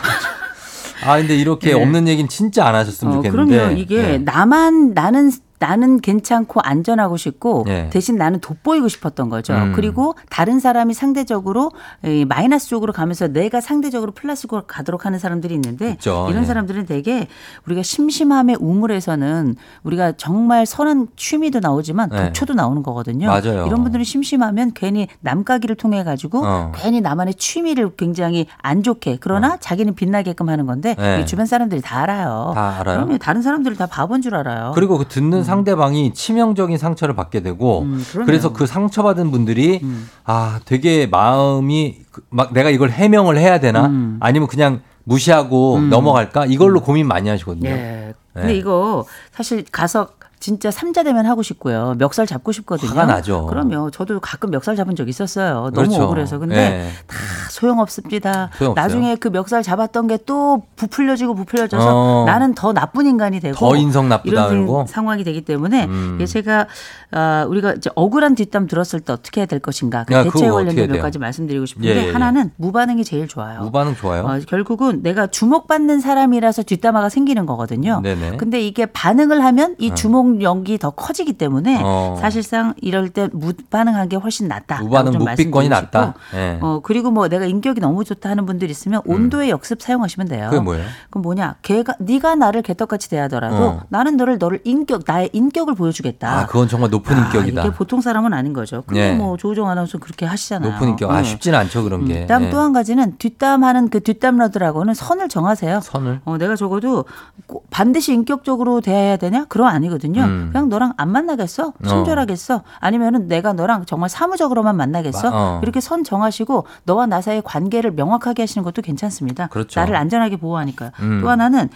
아 1.03 1.17
근데 1.17 1.35
이렇게 1.35 1.73
네. 1.73 1.81
없는 1.81 2.07
얘기는 2.07 2.27
진짜 2.29 2.65
안 2.67 2.75
하셨으면 2.75 3.13
어, 3.13 3.15
좋겠는데. 3.17 3.55
그럼요. 3.57 3.77
이게 3.77 4.01
네. 4.01 4.17
나만 4.19 4.93
나는 4.93 5.31
나는 5.59 5.99
괜찮고 5.99 6.61
안전하고 6.63 7.17
싶고 7.17 7.63
네. 7.67 7.89
대신 7.91 8.15
나는 8.15 8.39
돋보이고 8.39 8.87
싶었던 8.87 9.29
거죠. 9.29 9.53
음. 9.53 9.73
그리고 9.75 10.15
다른 10.29 10.59
사람이 10.59 10.93
상대적으로 10.93 11.71
이 12.05 12.25
마이너스 12.25 12.69
쪽으로 12.69 12.93
가면서 12.93 13.27
내가 13.27 13.59
상대적으로 13.61 14.13
플러스로 14.13 14.63
가도록 14.65 15.05
하는 15.05 15.19
사람들이 15.19 15.53
있는데 15.53 15.91
있죠. 15.91 16.27
이런 16.29 16.41
네. 16.43 16.47
사람들은 16.47 16.85
되게 16.85 17.27
우리가 17.67 17.83
심심함의 17.83 18.57
우물에서는 18.59 19.55
우리가 19.83 20.13
정말 20.13 20.65
선한 20.65 21.09
취미도 21.17 21.59
나오지만 21.59 22.09
네. 22.09 22.25
독초도 22.25 22.53
나오는 22.53 22.81
거거든요. 22.81 23.27
맞아요. 23.27 23.65
이런 23.67 23.83
분들은 23.83 24.05
심심하면 24.05 24.71
괜히 24.73 25.07
남가기를 25.19 25.75
통해 25.75 26.03
가지고 26.03 26.45
어. 26.45 26.71
괜히 26.75 27.01
나만의 27.01 27.35
취미를 27.35 27.91
굉장히 27.97 28.47
안 28.59 28.81
좋게 28.81 29.17
그러나 29.19 29.57
자기는 29.57 29.93
빛나게끔 29.95 30.47
하는 30.47 30.65
건데 30.65 30.95
주변 31.25 31.45
사람들이 31.45 31.81
다 31.81 32.01
알아요. 32.03 32.53
다 32.55 32.77
알아요? 32.79 32.99
그럼요. 32.99 33.17
다른 33.17 33.41
사람들이 33.41 33.75
다 33.75 33.87
바본 33.87 34.21
줄 34.21 34.35
알아요. 34.35 34.71
그리고 34.73 34.97
그 34.97 35.05
듣는 35.05 35.43
상대방이 35.49 36.13
치명적인 36.13 36.77
상처를 36.77 37.15
받게 37.15 37.41
되고 37.41 37.81
음. 37.81 38.03
그래서 38.25 38.53
그 38.53 38.65
상처받은 38.65 39.31
분들이 39.31 39.79
음. 39.83 40.07
아 40.23 40.59
되게 40.65 41.07
마음이 41.07 41.97
그- 42.11 42.21
막 42.29 42.53
내가 42.53 42.69
이걸 42.69 42.91
해명을 42.91 43.37
해야 43.37 43.59
되나 43.59 43.87
음. 43.87 44.17
아니면 44.19 44.47
그냥 44.47 44.81
무시하고 45.05 45.79
넘어갈까 45.89 46.45
이걸로 46.45 46.81
고민 46.81 47.07
많이 47.07 47.29
하시거든요. 47.29 47.69
예. 47.69 48.13
근데 48.33 48.49
네. 48.49 48.55
이거 48.57 49.05
사실 49.31 49.65
가서 49.71 50.09
진짜 50.39 50.71
삼자대면 50.71 51.25
하고 51.25 51.43
싶고요. 51.43 51.95
멱살 51.97 52.25
잡고 52.25 52.51
싶거든요. 52.53 52.91
화가 52.91 53.05
나죠. 53.05 53.45
그럼요. 53.47 53.91
저도 53.91 54.19
가끔 54.21 54.51
멱살 54.51 54.75
잡은 54.75 54.95
적 54.95 55.09
있었어요. 55.09 55.71
너무 55.73 55.87
그렇죠. 55.89 56.03
억울해서. 56.03 56.39
근데 56.39 56.55
예. 56.55 56.89
다 57.07 57.15
소용없습니다. 57.49 58.49
소용없어요. 58.57 58.73
나중에 58.75 59.15
그 59.15 59.27
멱살 59.27 59.63
잡았던 59.63 60.07
게 60.07 60.19
또 60.29 60.61
부풀려지고 60.75 61.33
부풀려져서 61.33 61.87
어. 61.89 62.25
나는 62.25 62.53
더 62.53 62.71
나쁜 62.71 63.07
인간이 63.07 63.39
되고 63.39 63.55
더 63.55 63.75
인성 63.75 64.09
나쁘다 64.09 64.31
이런 64.31 64.49
그러고? 64.49 64.85
상황이 64.87 65.23
되기 65.23 65.41
때문에 65.41 65.85
음. 65.85 66.17
예, 66.21 66.25
제가 66.27 66.67
아, 67.11 67.45
우리가 67.49 67.73
이제 67.73 67.89
억울한 67.95 68.35
뒷담 68.35 68.67
들었을 68.67 68.99
때 68.99 69.13
어떻게 69.13 69.41
해야 69.41 69.45
될 69.47 69.59
것인가 69.59 70.03
그 70.03 70.13
야, 70.13 70.21
어떻게 70.21 70.47
관련된 70.47 70.91
몇? 70.91 71.01
가지 71.01 71.17
말씀드리고 71.17 71.65
싶은데 71.65 71.89
예, 71.89 71.95
예, 71.95 72.07
예. 72.09 72.11
하나는 72.11 72.51
무반응이 72.57 73.03
제일 73.03 73.27
좋아요. 73.27 73.61
무반응 73.61 73.95
좋아요. 73.95 74.23
어, 74.23 74.39
결국은 74.47 75.01
내가 75.01 75.25
주목받는 75.25 75.99
사람이라서 75.99 76.63
뒷담화가 76.63 77.09
생기는 77.09 77.47
거거든요. 77.47 78.01
네네. 78.03 78.37
근데 78.37 78.61
이게 78.61 78.85
반응을 78.85 79.43
하면 79.43 79.75
이 79.79 79.95
주목 79.95 80.28
력이 80.37 80.77
더 80.77 80.91
커지기 80.91 81.33
때문에 81.33 81.81
어. 81.83 82.17
사실상 82.19 82.73
이럴 82.81 83.09
때 83.09 83.27
무반응한 83.31 84.09
게 84.09 84.15
훨씬 84.15 84.47
낫다. 84.47 84.81
무반응 84.83 85.11
좀 85.13 85.23
묵비권이 85.23 85.69
낫다. 85.69 86.13
예. 86.35 86.59
어 86.61 86.81
그리고 86.83 87.09
뭐 87.09 87.27
내가 87.27 87.45
인격이 87.45 87.79
너무 87.79 88.03
좋다 88.03 88.29
하는 88.29 88.45
분들 88.45 88.69
있으면 88.69 89.01
온도의 89.05 89.49
역습 89.49 89.81
사용하시면 89.81 90.27
돼요. 90.27 90.45
음. 90.47 90.49
그게 90.51 90.61
뭐예요? 90.61 90.85
그럼 91.09 91.21
뭐냐? 91.23 91.55
걔가 91.61 91.95
네가 91.99 92.35
나를 92.35 92.61
개떡같이 92.61 93.09
대하더라도 93.09 93.55
어. 93.55 93.81
나는 93.89 94.17
너를 94.17 94.37
너를 94.37 94.59
인격 94.63 95.03
나의 95.07 95.29
인격을 95.33 95.75
보여주겠다. 95.75 96.39
아, 96.39 96.45
그건 96.45 96.67
정말 96.67 96.89
높은 96.89 97.15
아, 97.15 97.25
인격이다. 97.25 97.61
이게 97.61 97.71
보통 97.71 98.01
사람은 98.01 98.33
아닌 98.33 98.53
거죠. 98.53 98.83
근데 98.85 99.09
예. 99.09 99.13
뭐 99.13 99.37
조우종 99.37 99.69
아나운서 99.69 99.97
그렇게 99.97 100.25
하시잖아요. 100.25 100.73
높은 100.73 100.89
인격. 100.89 101.09
아, 101.11 101.19
어. 101.19 101.23
쉽지는 101.23 101.57
않죠, 101.59 101.83
그런 101.83 102.05
게. 102.05 102.21
그다음 102.21 102.45
예. 102.45 102.49
또한 102.49 102.73
가지는 102.73 103.17
뒷담하는 103.17 103.89
그 103.89 104.01
뒷담러들하고는 104.01 104.93
선을 104.93 105.29
정하세요. 105.29 105.79
선을. 105.81 106.21
어, 106.25 106.37
내가 106.37 106.55
적어도 106.55 107.05
꼭 107.47 107.65
반드시 107.69 108.13
인격적으로 108.13 108.81
대해야 108.81 109.17
되냐? 109.17 109.45
그럼 109.49 109.67
아니거든요. 109.67 110.18
음. 110.27 110.49
그냥 110.51 110.69
너랑 110.69 110.93
안 110.97 111.09
만나겠어? 111.09 111.73
친절하겠어? 111.87 112.63
아니면은 112.79 113.27
내가 113.27 113.53
너랑 113.53 113.85
정말 113.85 114.09
사무적으로만 114.09 114.75
만나겠어? 114.75 115.29
마- 115.29 115.35
어. 115.37 115.59
이렇게 115.63 115.79
선 115.81 116.03
정하시고 116.03 116.65
너와 116.85 117.05
나 117.05 117.21
사이의 117.21 117.41
관계를 117.45 117.91
명확하게 117.91 118.43
하시는 118.43 118.63
것도 118.63 118.81
괜찮습니다. 118.81 119.47
그렇죠. 119.47 119.79
나를 119.79 119.95
안전하게 119.95 120.37
보호하니까요. 120.37 120.91
음. 121.01 121.19
또 121.21 121.29
하나는 121.29 121.69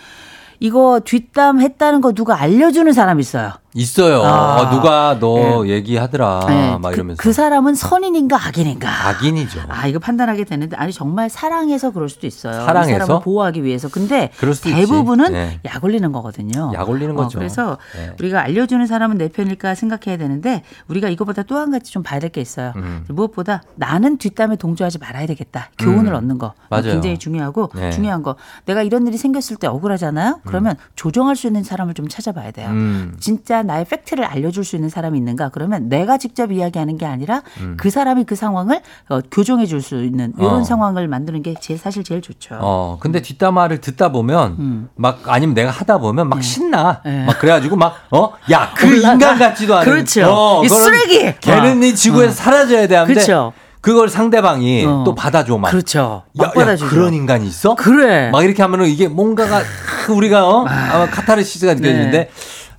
이거 0.59 1.01
뒷담 1.03 1.59
했다는 1.59 2.01
거 2.01 2.13
누가 2.13 2.39
알려주는 2.39 2.91
사람 2.93 3.19
있어요. 3.19 3.51
있어요. 3.75 4.22
아. 4.24 4.62
어, 4.62 4.70
누가 4.70 5.18
너 5.20 5.65
얘기하더라. 5.68 6.46
네. 6.48 6.77
막 6.77 6.89
그- 6.89 6.96
이러면서. 6.96 7.22
그, 7.22 7.34
사람은 7.34 7.74
선인인가 7.75 8.38
악인인가? 8.48 9.08
악인이죠. 9.10 9.62
아 9.70 9.88
이거 9.88 10.00
판단하게 10.00 10.44
되는데 10.44 10.75
아니 10.77 10.94
정말 10.94 11.30
사랑해서 11.30 11.92
그럴 11.92 12.10
수도 12.10 12.27
있어요. 12.27 12.53
사랑해서? 12.65 12.89
이 12.92 13.00
사람을 13.00 13.24
보호하기 13.24 13.63
위해서. 13.63 13.89
근데 13.89 14.30
그럴 14.38 14.53
수도 14.53 14.70
대부분은. 14.70 15.32
네. 15.34 15.60
약 15.65 15.84
올리는 15.84 16.12
거거든요. 16.12 16.72
약 16.75 16.88
올리는 16.89 17.15
거죠. 17.15 17.38
어, 17.38 17.39
그래서 17.39 17.77
네. 17.96 18.12
우리가 18.20 18.42
알려 18.42 18.65
주는 18.68 18.86
사람은 18.86 19.18
내 19.18 19.27
편일까 19.30 19.74
생각해야 19.75 20.18
되는데 20.18 20.63
우리가 20.88 21.10
이거보다 21.10 21.44
또 21.44 21.58
한 21.58 21.72
가지 21.72 21.92
좀 21.92 22.03
봐야 22.03 22.20
될 22.20 22.30
게 22.34 22.42
있어요. 22.42 22.74
음. 22.77 23.06
무엇보다 23.10 23.62
나는 23.75 24.18
뒷담에 24.18 24.56
동조하지 24.58 24.98
말아야 25.00 25.25
되겠다. 25.27 25.70
교훈을 25.77 26.12
음. 26.13 26.18
얻는 26.18 26.38
거 26.39 26.53
맞아요. 26.70 26.84
굉장히 26.94 27.18
중요하고 27.20 27.70
네. 27.75 27.92
중요한 27.92 28.22
거. 28.24 28.36
내가 28.65 28.82
이런 28.84 29.06
일이 29.08 29.18
생겼을 29.18 29.58
때 29.58 29.68
억울하잖아요. 29.68 30.42
그러면 30.46 30.75
조정할 30.96 31.36
수 31.36 31.48
있는 31.48 31.63
사람을 31.63 31.94
좀 31.94 32.08
찾아봐야 32.08 32.51
돼요. 32.51 32.70
음. 32.70 33.15
진짜 33.20 33.62
나의 33.63 33.86
팩트를 33.86 34.25
알려줄 34.25 34.63
수 34.63 34.75
있는 34.75 34.89
사람이 34.89 35.17
있는가? 35.17 35.50
그러면 35.50 35.89
내가 35.89 36.17
직접 36.17 36.51
이야기하는 36.51 36.98
게 36.98 37.05
아니라 37.05 37.41
그 37.77 37.89
사람이 37.89 38.24
그 38.25 38.36
상황을 38.36 38.82
어, 39.10 39.20
교정해 39.32 39.65
줄 39.65 39.82
수 39.84 40.03
있는 40.03 40.34
이런 40.38 40.55
음. 40.55 40.62
어. 40.62 40.63
상황을 40.63 41.08
만드는 41.10 41.43
게 41.43 41.55
제일 41.60 41.77
사실 41.79 42.03
제일 42.03 42.22
좋죠. 42.22 42.58
어, 42.62 42.98
근데 43.01 43.22
뒷담화를 43.22 43.82
듣다 43.82 44.12
보면 44.12 44.89
막 44.96 45.22
아니면 45.25 45.53
내가 45.55 45.72
하다 45.72 45.98
보면 45.98 46.29
막 46.29 46.41
신나. 46.41 47.01
음. 47.05 47.10
네. 47.12 47.25
막 47.25 47.38
그래가지고 47.39 47.75
막 47.75 47.96
어, 48.12 48.32
야, 48.51 48.72
그. 48.77 48.96
인간 48.96 49.38
같지도 49.38 49.75
않은. 49.75 49.91
그렇죠. 49.91 50.25
어, 50.25 50.63
이 50.63 50.70
쓰레기! 50.70 51.34
걔는 51.41 51.82
어. 51.82 51.86
이 51.86 51.96
지구에서 51.96 52.34
사라져야 52.34 52.88
돼 52.88 52.96
하는데 52.96 53.13
그렇죠. 53.13 53.51
그걸 53.82 54.08
상대방이 54.08 54.86
어. 54.86 55.03
또 55.05 55.13
받아줘 55.13 55.58
막. 55.58 55.70
그렇죠. 55.70 56.24
야, 56.41 56.51
막 56.55 56.58
야. 56.58 56.75
그런 56.77 57.13
인간이 57.13 57.46
있어? 57.46 57.75
그래. 57.75 58.29
막 58.32 58.43
이렇게 58.43 58.62
하면은 58.62 58.86
이게 58.88 59.10
뭔가가 59.10 59.62
우리가 60.10 60.48
어 60.48 60.65
아마 60.65 61.08
카타르시스가 61.08 61.74
느껴지는데 61.74 62.17
네. 62.17 62.29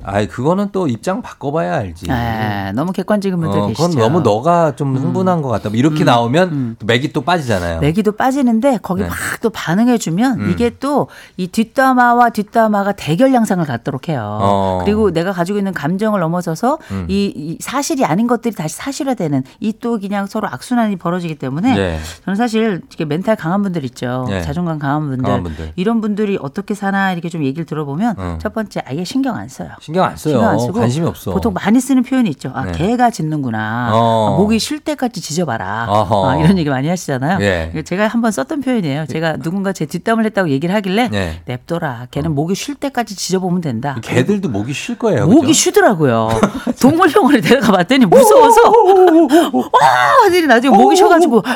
아이 0.05 0.27
그거는 0.29 0.69
또 0.73 0.87
입장 0.89 1.23
바꿔봐야 1.23 1.75
알지. 1.77 2.07
에, 2.11 2.73
너무 2.73 2.93
객관적인 2.93 3.39
분들 3.41 3.59
어, 3.59 3.67
계시죠. 3.69 3.89
그건 3.89 4.01
너무 4.01 4.21
너가 4.21 4.77
좀 4.77 4.97
흥분한 4.97 5.43
것 5.43 5.49
같다. 5.49 5.69
뭐 5.71 5.79
이렇게 5.79 6.05
나오면 6.05 6.77
또 6.79 6.87
맥이 6.87 7.13
또 7.13 7.23
빠지잖아요. 7.23 7.81
내기도 7.81 8.13
빠지는데 8.13 8.79
거기 8.83 9.03
네. 9.03 9.09
막또 9.09 9.51
반응해주면 9.51 10.41
음. 10.41 10.51
이게 10.51 10.71
또 10.79 11.09
이 11.37 11.47
뒷담화와 11.49 12.31
뒷담화가 12.31 12.93
대결 12.93 13.33
양상을 13.35 13.65
갖도록 13.65 14.09
해요. 14.09 14.39
어. 14.41 14.81
그리고 14.85 15.11
내가 15.13 15.33
가지고 15.33 15.59
있는 15.59 15.73
감정을 15.73 16.21
넘어서서 16.21 16.79
음. 16.91 17.07
이, 17.09 17.33
이 17.35 17.57
사실이 17.61 18.05
아닌 18.05 18.27
것들이 18.27 18.55
다시 18.55 18.77
사실화되는 18.77 19.45
이 19.61 19.73
또 19.81 19.99
그냥 20.01 20.27
서로 20.27 20.49
악순환이 20.49 20.97
벌어지기 20.97 21.35
때문에 21.35 21.75
네. 21.75 21.99
저는 22.25 22.37
사실 22.37 22.81
이게 22.93 23.05
멘탈 23.05 23.37
강한 23.37 23.61
분들 23.63 23.85
있죠. 23.87 24.25
네. 24.29 24.41
자존감 24.41 24.79
강한 24.79 25.09
분들. 25.09 25.23
강한 25.25 25.43
분들. 25.43 25.73
이런 25.77 26.01
분들이 26.01 26.39
어떻게 26.41 26.75
사나 26.75 27.13
이렇게 27.13 27.29
좀 27.29 27.45
얘기를 27.45 27.67
들어보면 27.67 28.15
음. 28.19 28.39
첫 28.41 28.55
번째 28.55 28.81
아예 28.87 29.05
신경 29.05 29.37
안 29.37 29.49
써요. 29.49 29.71
신경 29.81 29.94
안 30.03 30.17
써요. 30.17 30.35
신경 30.35 30.49
안 30.49 30.59
쓰고 30.59 30.73
관심이 30.73 31.07
없어. 31.07 31.31
보통 31.33 31.53
많이 31.53 31.79
쓰는 31.81 32.03
표현이 32.03 32.31
있죠. 32.31 32.51
아, 32.55 32.65
네. 32.65 32.73
개가 32.73 33.11
짖는구나. 33.11 33.91
어. 33.93 34.35
아, 34.35 34.37
목이 34.39 34.59
쉴 34.59 34.81
때까지 34.81 35.21
짖어봐라. 35.21 35.87
아, 35.89 36.37
이런 36.43 36.59
얘기 36.59 36.71
많이 36.71 36.89
하시잖아요. 36.89 37.39
예. 37.43 37.71
제가 37.85 38.09
한번 38.09 38.33
썼던 38.33 38.63
표현이에요. 38.63 39.07
제가 39.07 39.37
누군가 39.37 39.73
제 39.73 39.87
뒷담을 39.87 40.25
했다고 40.27 40.49
얘기를 40.51 40.75
하길래 40.75 41.09
네. 41.09 41.43
냅둬라. 41.45 42.07
걔는 42.11 42.35
목이 42.35 42.55
쉴 42.55 42.75
때까지 42.75 43.15
짖어보면 43.15 43.61
된다. 43.61 43.99
개들도 44.03 44.49
목이 44.49 44.73
쉴 44.73 44.97
거예요. 44.99 45.27
목이 45.27 45.49
그죠? 45.49 45.53
쉬더라고요. 45.53 46.29
동물병원에 46.81 47.41
데려가 47.41 47.73
봤더니 47.73 48.07
무서워서 48.07 48.61
와! 49.53 49.89
하더니 50.25 50.47
나중에 50.47 50.77
목이 50.77 50.97
쉬어가지고 50.97 51.43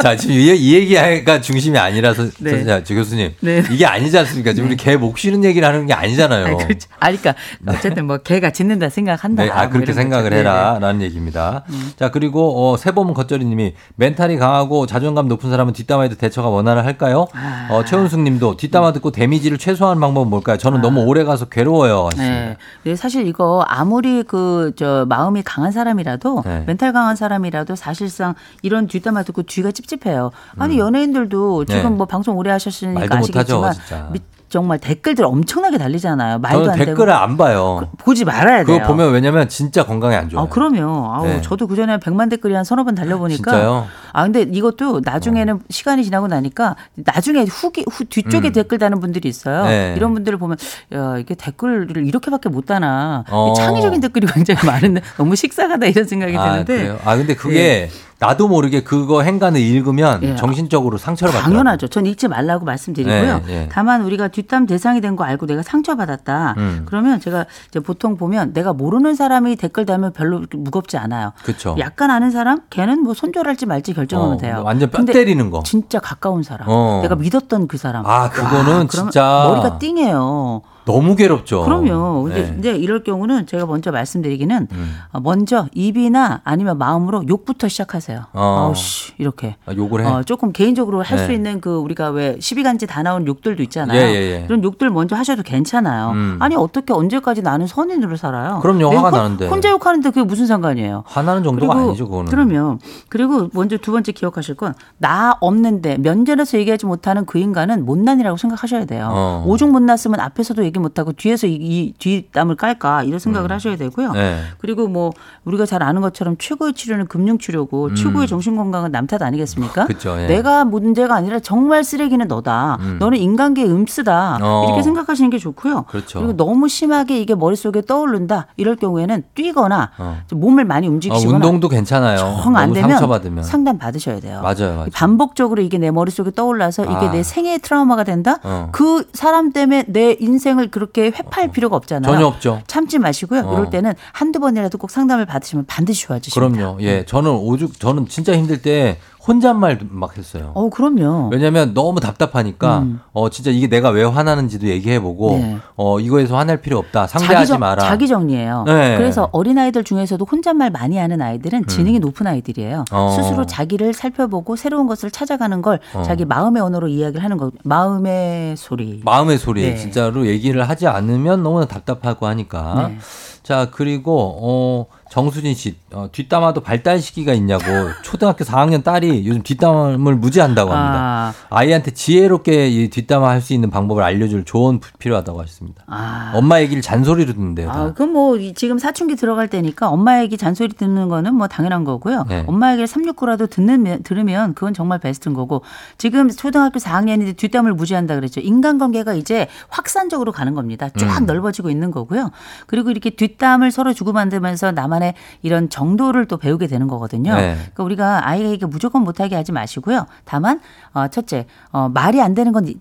자, 0.00 0.14
지금 0.16 0.36
이, 0.36 0.44
이 0.56 0.74
얘기가 0.74 1.40
중심이 1.40 1.76
아니라서 1.76 2.26
네. 2.38 2.64
자, 2.64 2.84
주 2.84 2.94
교수님. 2.94 3.34
네. 3.40 3.62
이게 3.70 3.84
아니지 3.84 4.16
않습니까? 4.18 4.52
지금 4.52 4.68
우리 4.68 4.76
개 4.76 4.96
목 4.96 5.18
쉬는 5.18 5.44
얘기를 5.44 5.66
하는 5.66 5.86
게 5.86 5.92
아니잖아요. 5.92 6.46
아니, 6.46 6.56
그렇죠. 6.56 6.88
아, 7.00 7.06
그러니까 7.06 7.34
어쨌든 7.66 8.06
뭐 8.06 8.18
개가 8.18 8.50
짖는다 8.52 8.90
생각한다. 8.90 9.42
네, 9.44 9.50
아, 9.50 9.62
뭐 9.64 9.70
그렇게 9.72 9.92
생각을 9.92 10.24
거죠. 10.24 10.36
네네. 10.36 10.40
음. 10.42 10.46
해라. 10.46 10.78
라는 10.80 11.02
얘기입니다. 11.02 11.64
자, 11.98 12.10
그리고, 12.10 12.70
어, 12.72 12.76
세범 12.76 13.12
겉절이 13.12 13.44
님이 13.44 13.74
멘탈이 13.96 14.36
강하고 14.36 14.86
자존감 14.86 15.26
높은 15.28 15.50
사람은 15.50 15.72
뒷담화에도 15.72 16.14
대처가 16.14 16.48
원활을 16.48 16.84
할까요? 16.84 17.26
아. 17.32 17.66
어, 17.70 17.84
최은숙 17.84 18.20
님도 18.20 18.56
뒷담화 18.56 18.92
듣고 18.92 19.10
데미지를 19.10 19.58
최소화하는 19.58 20.00
방법은 20.00 20.28
뭘까요? 20.30 20.58
저는 20.58 20.80
너무 20.80 21.02
오래 21.02 21.24
가서 21.24 21.46
괴로워요. 21.46 22.08
네. 22.16 22.56
네, 22.84 22.94
사실 22.96 23.26
이거 23.26 23.64
아무리 23.68 24.22
그 24.22 24.72
저 24.76 25.06
마음이 25.08 25.42
강한 25.44 25.72
사람이라도 25.72 26.42
네. 26.44 26.62
멘탈 26.66 26.92
강한 26.92 27.16
사람이라도 27.16 27.74
사실상 27.74 28.34
이런 28.62 28.86
뒷담화 28.86 29.22
듣고 29.24 29.42
뒤가 29.42 29.72
찝 29.72 29.87
찝해요. 29.88 30.30
아니 30.58 30.78
연예인들도 30.78 31.64
지금 31.64 31.82
네. 31.82 31.88
뭐 31.88 32.06
방송 32.06 32.36
오래 32.36 32.50
하셨으니까 32.52 33.16
아시겠지만. 33.16 33.74
미- 34.12 34.20
정말 34.50 34.78
댓글들 34.78 35.26
엄청나게 35.26 35.76
달리잖아요. 35.76 36.38
말도 36.38 36.58
저는 36.60 36.70
안 36.72 36.78
댓글을 36.78 37.06
되고 37.08 37.12
안 37.18 37.36
봐요. 37.36 37.90
보지 37.98 38.24
말아야 38.24 38.64
돼요. 38.64 38.78
그거 38.78 38.86
보면 38.88 39.12
왜냐면 39.12 39.46
진짜 39.50 39.84
건강에 39.84 40.16
안 40.16 40.30
좋아요. 40.30 40.46
아, 40.46 40.48
그럼요. 40.48 41.12
아우, 41.12 41.26
네. 41.26 41.42
저도 41.42 41.66
그 41.66 41.76
전에 41.76 41.98
100만 41.98 42.30
댓글이 42.30 42.54
한 42.54 42.64
서너 42.64 42.82
번 42.84 42.94
달려보니까. 42.94 43.50
진짜요? 43.50 43.86
아, 44.14 44.22
근데 44.22 44.46
이것도 44.50 45.02
나중에는 45.04 45.60
시간이 45.68 46.02
지나고 46.02 46.28
나니까 46.28 46.76
나중에 46.94 47.42
후기, 47.44 47.84
후, 47.90 48.06
뒤쪽에 48.06 48.48
음. 48.48 48.52
댓글 48.54 48.78
다는 48.78 49.00
분들이 49.00 49.28
있어요. 49.28 49.66
네. 49.66 49.92
이런 49.98 50.14
분들을 50.14 50.38
보면, 50.38 50.56
야, 50.94 51.18
이게 51.18 51.34
댓글을 51.34 52.06
이렇게밖에 52.06 52.48
못 52.48 52.64
다나. 52.64 53.24
어. 53.28 53.52
창의적인 53.54 54.00
댓글이 54.00 54.26
굉장히 54.32 54.64
많은데 54.66 55.02
너무 55.18 55.36
식상하다 55.36 55.84
이런 55.88 56.06
생각이 56.06 56.34
아, 56.38 56.52
드는데. 56.52 56.76
그래요? 56.78 56.98
아, 57.04 57.16
근데 57.16 57.34
그게 57.36 57.90
나도 58.20 58.48
모르게 58.48 58.82
그거 58.82 59.22
행간을 59.22 59.60
읽으면 59.60 60.22
예. 60.22 60.34
정신적으로 60.36 60.98
상처를 60.98 61.32
받더라고요. 61.32 61.52
당연하죠. 61.58 61.86
전 61.88 62.04
읽지 62.06 62.26
말라고 62.28 62.64
말씀드리고요. 62.64 63.38
네, 63.38 63.42
네. 63.46 63.68
다만 63.70 64.02
우리가 64.02 64.28
뒷담 64.28 64.66
대상이 64.66 65.00
된 65.00 65.16
거 65.18 65.24
알고 65.24 65.46
내가 65.46 65.62
상처받았다. 65.62 66.54
음. 66.58 66.82
그러면 66.86 67.18
제가 67.20 67.46
이제 67.68 67.80
보통 67.80 68.16
보면 68.16 68.52
내가 68.52 68.72
모르는 68.72 69.14
사람이 69.14 69.56
댓글 69.56 69.86
달면 69.86 70.12
별로 70.12 70.42
무겁지 70.52 70.96
않아요. 70.96 71.32
그쵸. 71.44 71.74
약간 71.78 72.10
아는 72.10 72.30
사람, 72.30 72.60
걔는 72.70 73.02
뭐 73.02 73.14
손절할지 73.14 73.66
말지 73.66 73.94
결정하면 73.94 74.34
어, 74.34 74.36
돼요. 74.38 74.62
완전 74.64 74.90
뼈 74.90 75.04
때리는 75.04 75.50
거. 75.50 75.62
진짜 75.64 75.98
가까운 75.98 76.42
사람, 76.42 76.68
어. 76.68 77.00
내가 77.02 77.16
믿었던 77.16 77.66
그 77.68 77.78
사람. 77.78 78.04
아, 78.06 78.28
그거는 78.30 78.64
그러면 78.64 78.88
진짜 78.88 79.44
머리가 79.48 79.78
띵해요. 79.78 80.62
너무 80.88 81.14
괴롭죠. 81.16 81.64
그럼요. 81.64 82.22
근데, 82.24 82.40
네. 82.42 82.46
근데 82.48 82.76
이럴 82.76 83.04
경우는 83.04 83.46
제가 83.46 83.66
먼저 83.66 83.90
말씀드리기는 83.92 84.68
음. 84.72 84.94
어, 85.12 85.20
먼저 85.20 85.66
입이나 85.74 86.40
아니면 86.44 86.78
마음으로 86.78 87.24
욕부터 87.28 87.68
시작하세요. 87.68 88.24
어. 88.32 88.64
아우씨 88.68 89.12
이렇게. 89.18 89.56
아, 89.66 89.72
욕을 89.76 90.00
해. 90.04 90.06
어, 90.08 90.22
조금 90.22 90.50
개인적으로 90.52 91.02
할수 91.02 91.28
네. 91.28 91.34
있는 91.34 91.60
그 91.60 91.76
우리가 91.76 92.08
왜 92.10 92.36
12간지 92.38 92.88
다 92.88 93.02
나온 93.02 93.26
욕들도 93.26 93.62
있잖아요. 93.64 94.00
예, 94.00 94.04
예, 94.14 94.40
예. 94.42 94.46
그런 94.46 94.64
욕들 94.64 94.88
먼저 94.90 95.14
하셔도 95.14 95.42
괜찮아요. 95.42 96.10
음. 96.12 96.36
아니 96.40 96.56
어떻게 96.56 96.92
언제까지 96.94 97.42
나는 97.42 97.66
선인으로 97.66 98.16
살아요? 98.16 98.60
그럼요, 98.62 98.88
내 98.90 98.96
화가 98.96 99.10
혼- 99.10 99.18
나는데. 99.18 99.48
혼자 99.48 99.68
욕하는데 99.70 100.08
그게 100.10 100.22
무슨 100.24 100.46
상관이에요? 100.46 101.04
화나는 101.06 101.42
정도가 101.42 101.74
아니죠, 101.74 102.08
그거는. 102.08 102.30
그러면 102.30 102.78
그리고 103.10 103.48
먼저 103.52 103.76
두 103.76 103.92
번째 103.92 104.12
기억하실 104.12 104.54
건 104.56 104.74
나 104.98 105.36
없는데 105.40 105.96
면전에서 105.98 106.58
얘기하지 106.58 106.86
못하는 106.86 107.24
그 107.26 107.38
인간은 107.38 107.84
못난이라고 107.84 108.36
생각하셔야 108.36 108.84
돼요. 108.86 109.08
어. 109.12 109.44
오죽 109.46 109.70
못났으면 109.70 110.18
앞에서도 110.20 110.64
얘기 110.64 110.77
다가가지 110.78 110.80
못하고 110.80 111.12
뒤에서 111.12 111.46
이, 111.46 111.54
이 111.54 111.94
뒷담을 111.98 112.56
깔까 112.56 113.02
이런 113.02 113.18
생각을 113.18 113.50
음. 113.50 113.54
하셔야 113.54 113.76
되고요. 113.76 114.12
네. 114.12 114.40
그리고 114.58 114.88
뭐 114.88 115.12
우리가 115.44 115.66
잘 115.66 115.82
아는 115.82 116.00
것처럼 116.00 116.36
최고의 116.38 116.74
치료는 116.74 117.06
금융 117.06 117.38
치료고 117.38 117.94
최고의 117.94 118.26
정신 118.28 118.56
건강은 118.56 118.92
남탓 118.92 119.20
아니겠습니까? 119.22 119.82
음. 119.82 119.86
그쵸, 119.88 120.16
예. 120.18 120.26
내가 120.26 120.64
문제가 120.64 121.14
아니라 121.14 121.40
정말 121.40 121.84
쓰레기는 121.84 122.26
너다. 122.28 122.78
너는 122.98 123.18
인간계 123.18 123.64
음쓰다. 123.64 124.38
어. 124.40 124.64
이렇게 124.66 124.82
생각하시는 124.82 125.30
게 125.30 125.38
좋고요. 125.38 125.84
그렇죠. 125.88 126.20
리고 126.20 126.36
너무 126.36 126.68
심하게 126.68 127.20
이게 127.20 127.34
머릿속에 127.34 127.82
떠오른다. 127.82 128.46
이럴 128.56 128.76
경우에는 128.76 129.24
뛰거나 129.34 129.90
어. 129.98 130.18
좀 130.26 130.40
몸을 130.40 130.64
많이 130.64 130.86
어, 130.86 130.90
움직이시거나 130.90 131.36
운동도 131.36 131.68
괜찮아요. 131.68 132.18
정안 132.18 132.64
너무 132.64 132.74
되면 132.74 132.90
상처받으면. 132.90 133.44
상담 133.44 133.78
받으셔야 133.78 134.20
돼요. 134.20 134.40
맞아요, 134.42 134.74
맞아요. 134.76 134.86
반복적으로 134.92 135.62
이게 135.62 135.78
내 135.78 135.90
머릿속에 135.90 136.30
떠올라서 136.30 136.84
이게 136.84 136.94
아. 137.06 137.10
내 137.10 137.22
생애의 137.22 137.58
트라우마가 137.60 138.04
된다? 138.04 138.38
어. 138.42 138.68
그 138.72 139.08
사람 139.12 139.52
때문에 139.52 139.84
내 139.88 140.16
인생을 140.18 140.67
그렇게 140.68 141.06
회파할 141.06 141.50
필요가 141.50 141.76
없잖아요. 141.76 142.12
전혀 142.12 142.26
없죠. 142.26 142.62
참지 142.66 142.98
마시고요. 142.98 143.40
어. 143.40 143.52
이럴 143.54 143.70
때는 143.70 143.94
한두 144.12 144.40
번이라도 144.40 144.78
꼭 144.78 144.90
상담을 144.90 145.26
받으시면 145.26 145.66
반드시 145.66 146.02
좋아지십니다. 146.02 146.56
그럼요. 146.56 146.78
예, 146.82 147.04
저는 147.04 147.30
오죽 147.30 147.78
저는 147.78 148.08
진짜 148.08 148.36
힘들 148.36 148.62
때 148.62 148.98
혼잣말 149.28 149.78
막 149.90 150.16
했어요. 150.16 150.52
어, 150.54 150.70
그럼요. 150.70 151.28
왜냐면 151.30 151.74
너무 151.74 152.00
답답하니까 152.00 152.78
음. 152.78 153.00
어 153.12 153.28
진짜 153.28 153.50
이게 153.50 153.66
내가 153.68 153.90
왜 153.90 154.02
화나는지도 154.02 154.66
얘기해 154.68 155.00
보고 155.00 155.32
네. 155.32 155.58
어 155.76 156.00
이거에서 156.00 156.36
화낼 156.38 156.60
필요 156.62 156.78
없다. 156.78 157.06
상대하지 157.06 157.48
정- 157.52 157.60
마라. 157.60 157.82
자기 157.84 158.08
정리예요. 158.08 158.64
네. 158.66 158.96
그래서 158.96 159.28
어린 159.32 159.58
아이들 159.58 159.84
중에서도 159.84 160.24
혼잣말 160.24 160.70
많이 160.70 160.96
하는 160.96 161.20
아이들은 161.20 161.66
지능이 161.66 161.98
높은 161.98 162.26
아이들이에요. 162.26 162.78
음. 162.78 162.84
어. 162.90 163.10
스스로 163.16 163.44
자기를 163.44 163.92
살펴보고 163.92 164.56
새로운 164.56 164.86
것을 164.86 165.10
찾아가는 165.10 165.60
걸 165.60 165.80
어. 165.94 166.02
자기 166.02 166.24
마음의 166.24 166.62
언어로 166.62 166.88
이야기를 166.88 167.22
하는 167.22 167.36
거. 167.36 167.50
마음의 167.64 168.56
소리. 168.56 169.02
마음의 169.04 169.36
소리 169.38 169.62
네. 169.62 169.76
진짜로 169.76 170.26
얘기를 170.26 170.66
하지 170.68 170.86
않으면 170.86 171.42
너무 171.42 171.66
답답하고 171.66 172.26
하니까. 172.26 172.88
네. 172.88 172.98
자 173.42 173.68
그리고 173.70 174.36
어 174.42 174.86
정수진 175.10 175.54
씨 175.54 175.76
어, 175.92 176.08
뒷담화도 176.12 176.60
발달 176.60 177.00
시기가 177.00 177.32
있냐고 177.32 177.64
초등학교 178.02 178.44
4학년 178.44 178.84
딸이 178.84 179.26
요즘 179.26 179.42
뒷담을 179.42 180.14
무지한다고 180.16 180.70
합니다. 180.72 180.98
아, 181.00 181.34
아이한테 181.50 181.92
지혜롭게 181.92 182.68
이 182.68 182.90
뒷담화 182.90 183.28
할 183.28 183.38
수 183.40 183.52
있는 183.54 183.70
방법을 183.70 184.02
알려줄 184.02 184.44
조언 184.44 184.80
필요하다고 184.98 185.40
하셨습니다. 185.42 185.84
아. 185.86 186.32
엄마 186.34 186.60
얘기를 186.60 186.82
잔소리로 186.82 187.32
듣는데요. 187.34 187.68
다. 187.68 187.80
아, 187.80 187.92
그럼 187.94 188.12
뭐 188.12 188.36
이- 188.36 188.52
지금 188.52 188.78
사춘기 188.78 189.14
들어갈 189.16 189.48
때니까 189.48 189.88
엄마 189.88 190.20
얘기 190.20 190.36
잔소리 190.36 190.70
듣는 190.70 191.08
거는 191.08 191.34
뭐 191.34 191.46
당연한 191.46 191.84
거고요. 191.84 192.24
네. 192.28 192.44
엄마 192.48 192.72
얘기를 192.72 192.86
369라도 192.88 193.48
듣는 193.48 194.02
들으면 194.02 194.54
그건 194.54 194.74
정말 194.74 194.98
베스트인 194.98 195.34
거고 195.34 195.62
지금 195.98 196.28
초등학교 196.30 196.78
4학년인데 196.80 197.36
뒷담을 197.36 197.72
무지한다 197.74 198.16
그랬죠. 198.16 198.40
인간관계가 198.40 199.14
이제 199.14 199.46
확산적으로 199.68 200.32
가는 200.32 200.54
겁니다. 200.54 200.88
쫙 200.98 201.20
음. 201.20 201.26
넓어지고 201.26 201.70
있는 201.70 201.90
거고요. 201.92 202.30
그리고 202.66 202.90
이렇게 202.90 203.10
뒷담을 203.10 203.70
서로 203.70 203.94
주고받으면서 203.94 204.72
나만의 204.98 205.14
이런 205.42 205.68
정도를 205.70 206.26
또 206.26 206.36
배우게 206.36 206.66
되는 206.66 206.86
거거든요. 206.88 207.34
네. 207.34 207.54
그러니까 207.56 207.82
우리가 207.84 208.28
아이에게 208.28 208.66
무조건 208.66 209.02
못하게 209.02 209.36
하지 209.36 209.52
마시고요. 209.52 210.06
다만 210.24 210.60
어, 210.92 211.08
첫째 211.08 211.46
어, 211.70 211.88
말이 211.88 212.20
안 212.20 212.34
되는 212.34 212.52
건 212.52 212.66
이- 212.68 212.76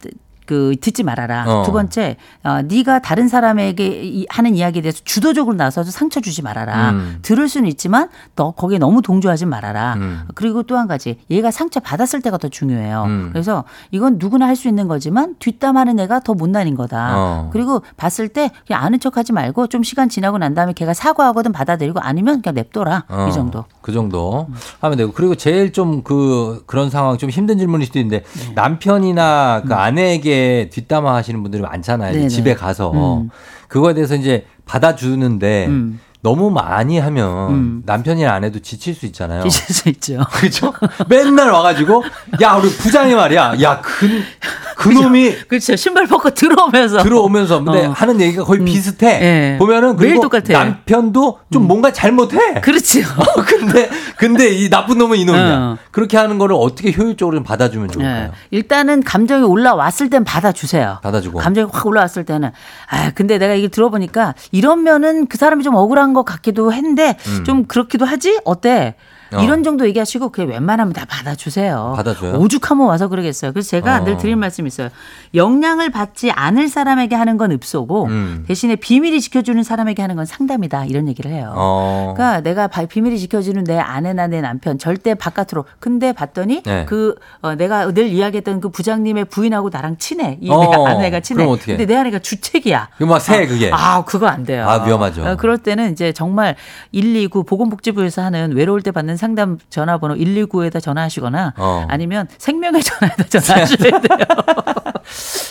그 0.47 0.75
듣지 0.81 1.03
말아라. 1.03 1.43
어. 1.45 1.63
두 1.63 1.71
번째, 1.71 2.17
어, 2.43 2.61
네가 2.63 2.99
다른 3.03 3.27
사람에게 3.27 3.85
이- 4.03 4.25
하는 4.29 4.55
이야기에 4.55 4.81
대해서 4.81 5.01
주도적으로 5.03 5.55
나서서 5.55 5.91
상처 5.91 6.19
주지 6.21 6.41
말아라. 6.41 6.89
음. 6.91 7.19
들을 7.21 7.47
수는 7.47 7.67
있지만 7.69 8.09
너 8.35 8.51
거기에 8.51 8.79
너무 8.79 9.01
동조하지 9.03 9.45
말아라. 9.45 9.93
음. 9.97 10.21
그리고 10.33 10.63
또 10.63 10.77
한 10.77 10.87
가지, 10.87 11.17
얘가 11.29 11.51
상처 11.51 11.79
받았을 11.79 12.21
때가 12.21 12.37
더 12.37 12.47
중요해요. 12.49 13.03
음. 13.05 13.29
그래서 13.33 13.63
이건 13.91 14.15
누구나 14.19 14.47
할 14.47 14.55
수 14.55 14.67
있는 14.67 14.87
거지만 14.87 15.35
뒷담하는 15.37 15.99
애가 15.99 16.21
더 16.21 16.33
못난인 16.33 16.73
거다. 16.75 17.13
어. 17.15 17.49
그리고 17.53 17.83
봤을 17.97 18.27
때 18.29 18.49
그냥 18.65 18.81
아는 18.83 18.99
척하지 18.99 19.33
말고 19.33 19.67
좀 19.67 19.83
시간 19.83 20.07
지나고 20.09 20.37
난 20.39 20.55
다음에 20.55 20.73
걔가 20.73 20.93
사과하거든 20.95 21.51
받아들이고 21.51 21.99
아니면 21.99 22.41
그냥 22.41 22.55
냅둬라. 22.55 23.03
어, 23.09 23.27
이 23.29 23.33
정도. 23.33 23.65
그 23.81 23.91
정도 23.91 24.47
하면 24.81 24.97
되고 24.97 25.11
그리고 25.11 25.35
제일 25.35 25.73
좀 25.73 26.01
그 26.03 26.63
그런 26.67 26.89
상황 26.89 27.17
좀 27.17 27.29
힘든 27.29 27.57
질문일 27.57 27.85
수도 27.87 27.99
있는데 27.99 28.23
네. 28.23 28.53
남편이나 28.55 29.63
그 29.67 29.73
아내에게 29.73 30.36
뒷담화 30.71 31.15
하시는 31.15 31.41
분들이 31.41 31.61
많잖아요. 31.61 32.27
집에 32.29 32.53
가서 32.55 32.91
음. 32.91 33.29
그거에 33.67 33.93
대해서 33.93 34.15
이제 34.15 34.45
받아주는데 34.65 35.67
음. 35.67 35.99
너무 36.21 36.49
많이 36.49 36.99
하면 36.99 37.49
음. 37.51 37.83
남편이나 37.85 38.33
아내도 38.33 38.59
지칠 38.59 38.95
수 38.95 39.05
있잖아요. 39.05 39.45
있을 39.45 39.73
수 39.75 39.89
있죠. 39.89 40.19
그죠? 40.33 40.73
맨날 41.07 41.51
와가지고 41.51 42.03
야 42.41 42.55
우리 42.55 42.69
부장이 42.69 43.13
말이야. 43.15 43.55
야그 43.61 44.23
그놈이 44.77 45.35
그렇죠. 45.47 45.75
신발 45.75 46.07
벗고 46.07 46.29
들어오면서 46.31 47.03
들어오면서 47.03 47.63
근데 47.63 47.85
어. 47.85 47.91
하는 47.91 48.19
얘기가 48.21 48.43
거의 48.43 48.63
비슷해. 48.63 49.07
예. 49.53 49.57
보면은 49.57 49.95
그리고 49.95 50.21
똑같아. 50.21 50.51
남편도 50.51 51.39
좀 51.51 51.67
뭔가 51.67 51.91
잘못해. 51.93 52.61
그렇죠. 52.61 52.99
어, 53.17 53.43
근데 53.45 53.89
근데 54.17 54.49
이 54.49 54.69
나쁜 54.69 54.97
놈은 54.97 55.17
이놈이야. 55.17 55.57
어. 55.57 55.77
그렇게 55.91 56.17
하는 56.17 56.37
거를 56.37 56.55
어떻게 56.59 56.91
효율적으로 56.91 57.37
좀 57.37 57.43
받아주면 57.43 57.89
좋을까요? 57.89 58.23
네. 58.27 58.31
일단은 58.51 59.03
감정이 59.03 59.43
올라왔을 59.43 60.09
땐 60.09 60.23
받아주세요. 60.23 60.99
받아주고. 61.01 61.39
감정이 61.39 61.69
확 61.71 61.85
올라왔을 61.85 62.23
때는 62.25 62.51
아 62.89 63.11
근데 63.11 63.37
내가 63.37 63.53
이게 63.53 63.67
들어보니까 63.67 64.35
이러면은 64.51 65.27
그 65.27 65.37
사람이 65.37 65.63
좀 65.63 65.75
억울한 65.75 66.06
것 66.13 66.23
같기도 66.23 66.73
했는데 66.73 67.17
음. 67.27 67.43
좀 67.43 67.65
그렇기도 67.65 68.05
하지 68.05 68.39
어때? 68.43 68.95
어. 69.33 69.41
이런 69.41 69.63
정도 69.63 69.85
얘기하시고 69.87 70.29
그게 70.29 70.51
웬만하면 70.51 70.93
다 70.93 71.05
받아주세요. 71.05 71.93
받아줘요? 71.95 72.33
오죽하면 72.35 72.87
와서 72.87 73.07
그러겠어요. 73.07 73.51
그래서 73.53 73.69
제가 73.69 74.01
어. 74.01 74.03
늘 74.03 74.17
드릴 74.17 74.35
말씀이 74.35 74.67
있어요. 74.67 74.89
영향을 75.35 75.89
받지 75.89 76.31
않을 76.31 76.67
사람에게 76.67 77.15
하는 77.15 77.37
건 77.37 77.51
읍소고 77.51 78.05
음. 78.05 78.43
대신에 78.47 78.75
비밀이 78.75 79.19
지켜주는 79.21 79.61
사람에게 79.63 80.01
하는 80.01 80.15
건 80.15 80.25
상담이다 80.25 80.85
이런 80.85 81.07
얘기를 81.07 81.31
해요. 81.31 81.53
어. 81.55 82.13
그러니까 82.15 82.41
내가 82.41 82.67
바- 82.67 82.85
비밀이 82.85 83.19
지켜주는 83.19 83.63
내 83.65 83.77
아내나 83.77 84.27
내 84.27 84.41
남편 84.41 84.77
절대 84.79 85.13
바깥으로. 85.15 85.65
근데 85.79 86.13
봤더니 86.13 86.61
네. 86.63 86.85
그 86.85 87.15
어, 87.41 87.55
내가 87.55 87.91
늘 87.93 88.07
이야기했던 88.07 88.61
그 88.61 88.69
부장님의 88.69 89.25
부인하고 89.25 89.69
나랑 89.69 89.97
친해. 89.97 90.37
이 90.41 90.49
어, 90.49 90.59
내 90.61 90.67
아내가 90.91 91.19
친해. 91.19 91.43
그럼 91.43 91.53
어떻게? 91.53 91.75
근데 91.75 91.85
내 91.85 91.99
아내가 91.99 92.19
주책이야. 92.19 92.89
이거 92.97 93.05
막 93.05 93.19
새, 93.19 93.45
그게. 93.47 93.69
아, 93.73 94.03
그거 94.05 94.27
안 94.27 94.43
돼요. 94.43 94.67
아, 94.67 94.83
위험하죠. 94.85 95.25
어, 95.27 95.35
그럴 95.35 95.57
때는 95.57 95.91
이제 95.91 96.11
정말 96.13 96.55
129 96.93 97.43
보건복지부에서 97.43 98.21
하는 98.21 98.53
외로울 98.55 98.81
때 98.81 98.91
받는 98.91 99.16
상담 99.17 99.57
전화번호 99.69 100.15
119에다 100.15 100.81
전화하시거나 100.81 101.53
어. 101.57 101.85
아니면 101.89 102.27
생명의 102.37 102.81
전화에다 102.83 103.23
전화하셔야 103.25 103.99
돼요. 103.99 104.17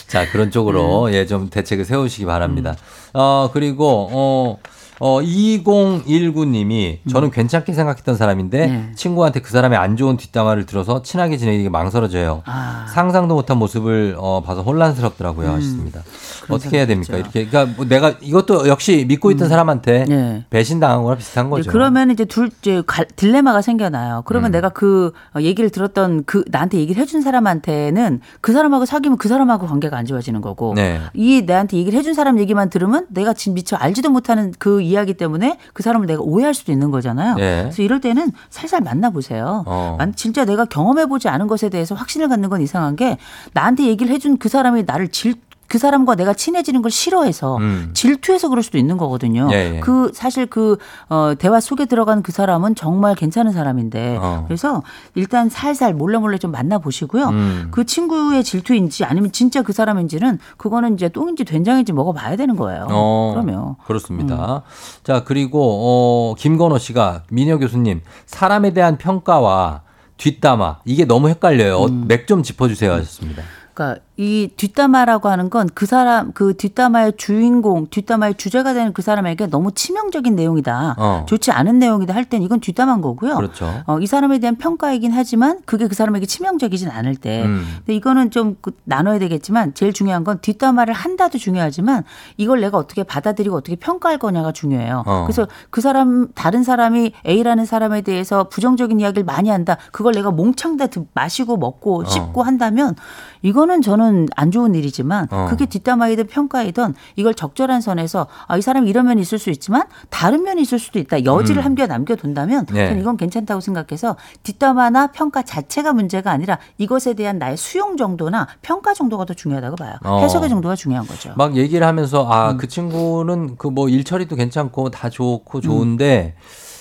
자 0.07 0.29
그런 0.31 0.47
네. 0.47 0.51
쪽으로 0.51 1.13
예좀 1.13 1.49
대책을 1.49 1.85
세우시기 1.85 2.25
바랍니다. 2.25 2.71
음. 2.71 3.09
어 3.13 3.49
그리고 3.53 4.09
어. 4.11 4.57
어, 4.99 5.21
2019님이 5.21 6.99
저는 7.09 7.31
괜찮게 7.31 7.73
생각했던 7.73 8.15
사람인데 8.15 8.65
음. 8.65 8.87
네. 8.89 8.95
친구한테 8.95 9.41
그 9.41 9.51
사람의 9.51 9.77
안 9.77 9.95
좋은 9.97 10.17
뒷담화를 10.17 10.65
들어서 10.65 11.01
친하게 11.01 11.37
지내기 11.37 11.69
망설여져요. 11.69 12.43
아. 12.45 12.85
상상도 12.93 13.35
못한 13.35 13.57
모습을 13.57 14.15
어, 14.17 14.41
봐서 14.45 14.61
혼란스럽더라고요 14.63 15.49
하셨습니다. 15.51 16.01
어떻게 16.49 16.77
해야 16.77 16.85
됩니까? 16.85 17.15
음. 17.17 17.19
있죠. 17.19 17.29
이렇게 17.39 17.49
그러니까 17.49 17.75
뭐 17.75 17.85
내가 17.85 18.15
이것도 18.21 18.67
역시 18.67 19.05
믿고 19.07 19.31
있던 19.31 19.49
사람한테 19.49 20.05
네. 20.07 20.45
배신당한 20.49 21.03
거랑 21.03 21.17
비슷한 21.17 21.49
거죠. 21.49 21.69
그러면 21.71 22.09
이제 22.11 22.25
둘 22.25 22.49
이제 22.61 22.81
갈- 22.87 23.05
딜레마가 23.15 23.61
생겨나요. 23.61 24.23
그러면 24.25 24.51
음. 24.51 24.53
내가 24.53 24.69
그 24.69 25.11
어, 25.35 25.41
얘기를 25.41 25.69
들었던 25.69 26.23
그 26.25 26.43
나한테 26.49 26.77
얘기를 26.79 27.01
해준 27.01 27.21
사람한테는 27.21 28.21
그 28.41 28.53
사람하고 28.53 28.85
사귀면 28.85 29.17
그 29.17 29.27
사람하고 29.27 29.67
관계가 29.67 29.97
안 29.97 30.05
좋아지는 30.05 30.41
거고 30.41 30.73
네. 30.75 30.99
이 31.13 31.43
내한테 31.45 31.77
얘기를 31.77 31.97
해준 31.99 32.13
사람 32.13 32.39
얘기만 32.39 32.69
들으면 32.69 33.05
내가 33.09 33.33
진 33.33 33.53
미처 33.53 33.75
알지도 33.75 34.09
못하는 34.09 34.53
그 34.57 34.81
이야기 34.87 35.13
때문에 35.13 35.57
그 35.73 35.83
사람을 35.83 36.07
내가 36.07 36.21
오해할 36.21 36.53
수도 36.53 36.71
있는 36.71 36.89
거잖아요. 36.91 37.35
네. 37.35 37.61
그래서 37.63 37.81
이럴 37.81 38.01
때는 38.01 38.31
살살 38.49 38.81
만나보세요. 38.81 39.63
어. 39.67 39.95
만- 39.99 40.15
진짜 40.15 40.45
내가 40.45 40.65
경험해보지 40.65 41.27
않은 41.29 41.47
것에 41.47 41.69
대해서 41.69 41.93
확신을 41.95 42.29
갖는 42.29 42.49
건 42.49 42.61
이상한 42.61 42.95
게 42.95 43.17
나한테 43.53 43.85
얘기를 43.87 44.13
해준 44.13 44.37
그 44.37 44.49
사람이 44.49 44.83
나를 44.85 45.09
질 45.09 45.35
그 45.67 45.77
사람과 45.77 46.15
내가 46.15 46.33
친해지는 46.33 46.81
걸 46.81 46.91
싫어해서 46.91 47.57
음. 47.57 47.91
질투해서 47.93 48.49
그럴 48.49 48.63
수도 48.63 48.77
있는 48.77 48.97
거거든요. 48.97 49.49
예, 49.51 49.75
예. 49.75 49.79
그 49.79 50.11
사실 50.13 50.45
그 50.45 50.77
어, 51.09 51.33
대화 51.37 51.59
속에 51.59 51.85
들어간 51.85 52.23
그 52.23 52.31
사람은 52.31 52.75
정말 52.75 53.15
괜찮은 53.15 53.51
사람인데 53.51 54.17
어. 54.21 54.45
그래서 54.47 54.83
일단 55.15 55.49
살살 55.49 55.93
몰래 55.93 56.17
몰래 56.17 56.37
좀 56.37 56.51
만나 56.51 56.77
보시고요. 56.77 57.27
음. 57.29 57.67
그 57.71 57.85
친구의 57.85 58.43
질투인지 58.43 59.03
아니면 59.03 59.31
진짜 59.31 59.61
그 59.61 59.73
사람인지는 59.73 60.39
그거는 60.57 60.93
이제 60.93 61.09
똥인지 61.09 61.43
된장인지 61.43 61.93
먹어봐야 61.93 62.35
되는 62.35 62.55
거예요. 62.55 62.87
어, 62.89 63.31
그러면 63.33 63.75
그렇습니다. 63.85 64.63
자, 65.03 65.23
그리고, 65.23 65.59
어, 65.61 66.35
김건호 66.37 66.77
씨가 66.77 67.23
민혁 67.29 67.61
교수님, 67.61 68.01
사람에 68.25 68.73
대한 68.73 68.97
평가와 68.97 69.81
뒷담화, 70.17 70.79
이게 70.85 71.05
너무 71.05 71.29
헷갈려요. 71.29 71.83
음. 71.85 72.05
맥좀 72.07 72.43
짚어주세요 72.43 72.91
하셨습니다. 72.93 73.43
그러니까 73.73 74.01
이 74.19 74.49
뒷담화라고 74.57 75.29
하는 75.29 75.49
건 75.51 75.67
그 75.75 75.85
사람 75.85 76.31
그 76.33 76.55
뒷담화의 76.57 77.13
주인공, 77.17 77.85
뒷담화의 77.87 78.33
주제가 78.35 78.73
되는 78.73 78.91
그 78.93 79.03
사람에게 79.03 79.45
너무 79.47 79.71
치명적인 79.71 80.35
내용이다. 80.35 80.95
어. 80.97 81.25
좋지 81.27 81.51
않은 81.51 81.77
내용이다 81.77 82.15
할 82.15 82.25
땐 82.25 82.41
이건 82.41 82.59
뒷담화인 82.59 83.01
거고요. 83.01 83.35
그렇죠. 83.35 83.83
어, 83.85 83.99
이 83.99 84.07
사람에 84.07 84.39
대한 84.39 84.55
평가이긴 84.55 85.11
하지만 85.13 85.59
그게 85.65 85.87
그 85.87 85.93
사람에게 85.93 86.25
치명적이진 86.25 86.89
않을 86.89 87.15
때. 87.15 87.43
음. 87.45 87.63
근데 87.79 87.93
이거는 87.95 88.31
좀그 88.31 88.71
나눠야 88.85 89.19
되겠지만 89.19 89.73
제일 89.75 89.93
중요한 89.93 90.23
건 90.23 90.39
뒷담화를 90.41 90.93
한다도 90.95 91.37
중요하지만 91.37 92.03
이걸 92.37 92.59
내가 92.61 92.77
어떻게 92.77 93.03
받아들이고 93.03 93.55
어떻게 93.55 93.75
평가할 93.75 94.17
거냐가 94.17 94.51
중요해요. 94.51 95.03
어. 95.05 95.23
그래서 95.27 95.47
그 95.69 95.79
사람 95.81 96.29
다른 96.33 96.63
사람이 96.63 97.11
A라는 97.27 97.65
사람에 97.65 98.01
대해서 98.01 98.45
부정적인 98.49 98.99
이야기를 98.99 99.25
많이 99.25 99.49
한다. 99.49 99.77
그걸 99.91 100.13
내가 100.13 100.31
몽창 100.31 100.77
다 100.77 100.87
듣- 100.87 101.07
마시고 101.13 101.57
먹고 101.57 102.03
씹고 102.05 102.41
한다면 102.43 102.95
이거는 103.43 103.81
저는 103.81 104.06
안 104.35 104.51
좋은 104.51 104.75
일이지만 104.75 105.27
어. 105.31 105.47
그게 105.49 105.65
뒷담화이든 105.65 106.27
평가이든 106.27 106.93
이걸 107.15 107.33
적절한 107.33 107.81
선에서 107.81 108.27
아, 108.47 108.57
이 108.57 108.61
사람이 108.61 108.89
이런 108.89 109.05
면이 109.07 109.21
있을 109.21 109.39
수 109.39 109.49
있지만 109.49 109.83
다른 110.09 110.43
면이 110.43 110.61
있을 110.61 110.79
수도 110.79 110.99
있다. 110.99 111.23
여지를 111.23 111.63
함겨 111.63 111.87
남겨둔다면 111.87 112.65
음. 112.69 112.73
네. 112.73 112.87
저는 112.87 113.01
이건 113.01 113.17
괜찮다고 113.17 113.61
생각해서 113.61 114.17
뒷담화나 114.43 115.07
평가 115.07 115.41
자체가 115.43 115.93
문제가 115.93 116.31
아니라 116.31 116.57
이것에 116.77 117.13
대한 117.13 117.37
나의 117.39 117.55
수용 117.57 117.95
정도나 117.97 118.47
평가 118.61 118.93
정도가 118.93 119.25
더 119.25 119.33
중요하다고 119.33 119.75
봐요. 119.77 119.93
어. 120.03 120.19
해석의 120.21 120.49
정도가 120.49 120.75
중요한 120.75 121.05
거죠. 121.07 121.33
막 121.37 121.55
얘기를 121.55 121.85
하면서 121.87 122.27
아 122.27 122.51
음. 122.51 122.57
그 122.57 122.67
친구는 122.67 123.55
그 123.57 123.67
뭐 123.77 123.89
일처리도 123.89 124.35
괜찮고 124.35 124.89
다 124.89 125.09
좋고 125.09 125.61
좋은데 125.61 126.35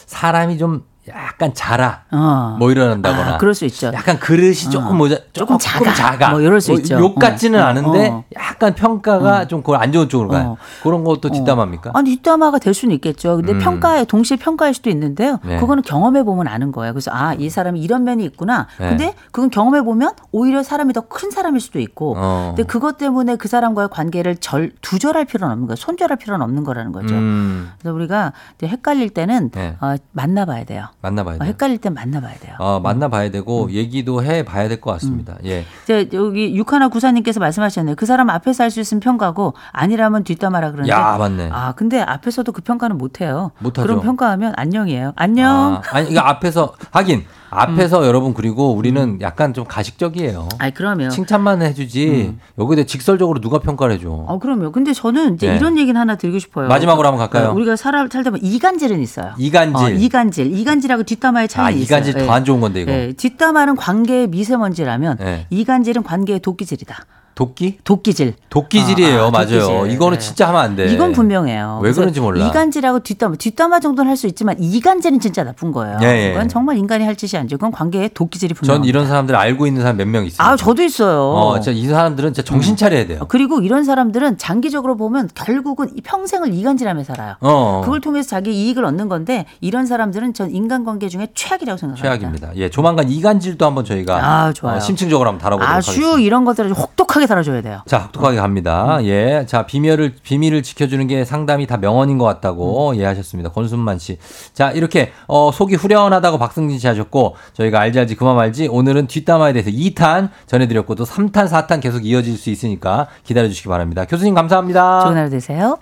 사람이 0.07 0.57
좀 0.57 0.85
약간 1.09 1.55
자라 1.55 2.03
어. 2.11 2.57
뭐 2.59 2.71
이러는다거나 2.71 3.35
아, 3.35 3.39
그럴 3.39 3.55
수 3.55 3.65
있죠. 3.67 3.89
약간 3.95 4.19
그릇이 4.19 4.55
조금 4.55 4.97
모자 4.97 5.17
조금 5.33 5.59
작아. 5.59 6.31
뭐 6.31 6.41
이럴 6.41 6.61
수 6.61 6.73
있죠. 6.75 6.99
욕 6.99 7.15
같지는 7.17 7.61
어, 7.61 7.65
어, 7.65 7.67
않은데 7.67 8.09
어. 8.09 8.25
약간 8.37 8.75
평가가 8.75 9.47
좀 9.47 9.63
그걸 9.63 9.77
안 9.83 9.93
좋은 9.93 10.09
쪽으로 10.09 10.29
가요. 10.29 10.47
어. 10.51 10.57
그런 10.83 11.05
것도 11.05 11.31
뒷담화입니까? 11.31 11.93
아니 11.95 12.11
뒷담화가 12.11 12.59
될 12.59 12.75
수는 12.75 12.95
있겠죠. 12.97 13.37
근데 13.37 13.53
음. 13.53 13.59
평가에 13.59 14.05
동시에 14.05 14.37
평가할 14.37 14.75
수도 14.75 14.91
있는데요. 14.91 15.39
네. 15.45 15.59
그거는 15.59 15.83
경험해 15.83 16.23
보면 16.25 16.49
아는 16.49 16.73
거예요. 16.73 16.93
그래서 16.93 17.11
아 17.13 17.35
이 17.39 17.51
사람이 17.51 17.81
이런 17.81 18.05
면이 18.05 18.25
있구나. 18.25 18.67
네. 18.79 18.89
근데 18.89 19.15
그건 19.31 19.51
경험해 19.51 19.83
보면 19.83 20.13
오히려 20.33 20.63
사람이 20.63 20.93
더 20.93 21.03
큰 21.09 21.31
사람일 21.31 21.61
수도 21.61 21.79
있고. 21.81 22.15
어. 22.17 22.53
근데 22.57 22.63
그것 22.67 22.99
때문에 22.99 23.37
그 23.37 23.47
사람과의 23.49 23.89
관계를 23.91 24.37
절 24.37 24.73
두절할 24.81 25.25
필요는 25.25 25.53
없는 25.53 25.67
거예요. 25.69 25.77
손절할 25.77 26.17
필요는 26.19 26.43
없는 26.45 26.65
거라는 26.65 26.93
거죠. 26.93 27.15
음, 27.15 27.71
그래서 27.81 27.95
우리가 27.95 28.33
헷갈릴 28.63 29.11
때는 29.11 29.51
네. 29.51 29.77
어, 29.81 29.95
만나봐야 30.13 30.65
돼요. 30.65 30.87
만나봐야 31.03 31.37
어, 31.37 31.39
돼요. 31.39 31.49
헷갈릴 31.49 31.79
땐 31.79 31.95
만나봐야 31.95 32.35
돼요. 32.39 32.57
어, 32.59 32.81
만나봐야 32.81 33.27
음. 33.27 33.33
되고 33.33 33.71
얘기도 33.71 34.23
해봐야 34.23 34.69
될 34.69 34.81
것 34.81 34.93
같습니다. 34.93 35.37
예. 35.45 35.65
이제 35.85 36.09
여기 36.13 36.55
육하나 36.57 36.89
구사님께서 36.89 37.39
말씀하셨네요. 37.41 37.95
그 37.97 38.07
사람 38.07 38.29
앞에서 38.31 38.65
할 38.65 38.71
수 38.71 38.81
있으면 38.81 39.01
평가고 39.01 39.55
아니라면 39.73 40.25
뒷담화라 40.25 40.73
그러는데. 40.73 40.91
야 40.93 41.17
맞네. 41.19 41.51
아 41.53 41.73
근데 41.73 42.01
앞에서도 42.01 42.51
그 42.53 42.63
평가는 42.63 42.97
못 42.99 43.21
해요. 43.21 43.53
못하죠. 43.61 43.87
그럼 43.87 44.03
평가하면 44.03 44.55
안녕이에요. 44.57 45.13
안녕. 45.17 45.77
아, 45.77 45.83
아니 45.93 46.11
이거 46.11 46.21
앞에서 46.21 46.75
하긴 46.91 47.25
앞에서 47.57 48.07
여러분 48.07 48.35
그리고 48.35 48.73
우리는 48.75 49.19
약간 49.21 49.55
좀 49.55 49.65
가식적이에요. 49.65 50.49
아니 50.59 50.75
그러면 50.75 51.11
칭찬만 51.11 51.63
해주지 51.63 52.35
여기에 52.59 52.77
대해 52.77 52.87
직설적으로 52.87 53.41
누가 53.41 53.59
평가를 53.59 53.95
해줘. 53.97 54.09
어 54.11 54.39
그럼요. 54.39 54.73
근데 54.73 54.93
저는 54.93 55.35
이제 55.35 55.49
네. 55.51 55.57
이런 55.57 55.79
얘기는 55.79 55.99
하나 55.99 56.17
드리고 56.17 56.39
싶어요. 56.39 56.69
마지막으로 56.69 57.09
한번 57.09 57.19
갈까요? 57.19 57.51
어, 57.51 57.55
우리가 57.55 57.77
살아 57.77 58.07
살다 58.11 58.31
보면 58.31 58.45
이간질은 58.45 59.01
있어요. 59.01 59.33
이간질. 59.39 59.87
어, 59.87 59.89
이간질, 59.91 60.57
이간질하고 60.59 61.03
뒷담화의 61.05 61.49
차이 61.49 61.65
아 61.67 61.71
있어요. 61.71 61.83
이간질 61.85 62.27
더 62.27 62.33
안 62.37 62.45
좋은 62.45 62.61
건데 62.61 62.83
이거. 62.83 62.93
예, 62.93 63.13
뒷담화는 63.17 63.77
관계의 63.77 64.27
미세먼지라면 64.29 65.17
네. 65.19 65.47
이간질은 65.51 66.03
관계의 66.03 66.41
도끼질이다. 66.41 66.97
도끼? 67.41 67.77
도끼질. 67.85 68.33
도끼질이에요. 68.49 69.25
아, 69.25 69.27
아, 69.27 69.31
맞아요. 69.31 69.61
도끼질. 69.69 69.91
이거는 69.93 70.19
네. 70.19 70.25
진짜 70.25 70.49
하면 70.49 70.61
안 70.63 70.75
돼. 70.75 70.87
이건 70.91 71.13
분명해요. 71.13 71.81
왜 71.83 71.93
그런지 71.93 72.19
몰라. 72.19 72.47
이간질하고 72.47 73.01
뒷담화, 73.01 73.37
뒷담화 73.37 73.79
정도는 73.81 74.11
할 74.11 74.17
수 74.17 74.27
있지만 74.27 74.57
이간질은 74.59 75.21
진짜 75.21 75.45
나쁜 75.45 75.73
거예요. 75.73 75.99
예, 76.01 76.07
예. 76.07 76.31
이건 76.31 76.49
정말 76.49 76.79
인간이 76.79 77.05
할 77.05 77.15
짓이 77.17 77.39
아니죠. 77.39 77.59
그건 77.59 77.71
관계의 77.73 78.13
도끼질이 78.15 78.55
분명. 78.55 78.77
전 78.79 78.85
이런 78.87 79.07
사람들 79.07 79.37
알고 79.37 79.67
있는 79.67 79.83
사람 79.83 79.99
몇 79.99 80.07
명 80.09 80.25
있어요. 80.25 80.49
아 80.49 80.57
저도 80.57 80.83
있어요. 80.83 81.21
어, 81.33 81.61
진짜 81.61 81.79
이 81.79 81.87
사람들은 81.87 82.33
진짜 82.33 82.49
정신 82.49 82.75
차려야 82.77 83.07
돼요. 83.07 83.27
그리고 83.29 83.61
이런 83.61 83.85
사람들은 83.85 84.39
장기적으로 84.39 84.97
보면 84.97 85.29
결국은 85.35 85.91
이 85.95 86.01
평생을 86.01 86.55
이간질하며 86.55 87.05
살아요. 87.05 87.35
어. 87.41 87.83
그걸 87.85 88.01
통해서 88.01 88.31
자기 88.31 88.55
이익을 88.55 88.87
얻는 88.87 89.11
건데 89.11 89.45
이런 89.61 89.85
사람들은 89.85 90.33
전 90.33 90.51
인간관계 90.51 91.11
중에 91.11 91.29
최악이라고 91.35 91.77
생각합니다. 91.77 92.09
최악입니다. 92.19 92.51
예, 92.57 92.71
조만간 92.71 93.11
이간질도 93.11 93.67
한번 93.67 93.85
저희가 93.85 94.17
아, 94.25 94.53
좋아요. 94.55 94.79
어, 94.79 94.81
심층적으로 94.81 95.29
한번 95.29 95.43
다뤄보도록 95.43 95.77
아주 95.77 95.91
하겠습니다. 95.91 96.21
이런 96.21 96.47
것들을 96.47 96.73
혹독하게 96.73 97.26
다뤄줘야 97.27 97.63
돼요. 97.63 97.83
자, 97.87 97.99
혹독하게 97.99 98.37
갑니다. 98.39 98.99
예. 99.03 99.45
자, 99.47 99.67
비밀을, 99.67 100.15
비밀을 100.23 100.63
지켜주는 100.63 101.07
게 101.07 101.25
상담이 101.25 101.67
다 101.67 101.77
명언인 101.77 102.19
것 102.19 102.25
같다고 102.25 102.91
음. 102.91 102.97
예 102.97 103.05
하셨습니다. 103.05 103.51
권순만 103.51 103.99
씨. 103.99 104.19
자, 104.53 104.71
이렇게, 104.71 105.13
어, 105.27 105.51
속이 105.53 105.75
후련하다고 105.77 106.39
박승진 106.39 106.79
씨 106.79 106.87
하셨고, 106.87 107.37
저희가 107.55 107.81
알지 107.81 107.99
알지 107.99 108.17
그만 108.17 108.37
말지, 108.37 108.69
오늘은 108.69 109.07
뒷담화에 109.07 109.53
대해서 109.53 109.71
2탄 109.71 110.31
전해드렸고, 110.47 110.95
또 110.95 111.05
3탄, 111.05 111.49
4탄 111.49 111.81
계속 111.81 112.05
이어질 112.07 112.37
수 112.37 112.51
있으니까 112.51 113.09
기다려주시기 113.25 113.69
바랍니다. 113.69 114.05
교수님 114.05 114.35
감사합니다. 114.35 115.01
좋은 115.05 115.17
하루 115.17 115.31
되세요. 115.31 115.79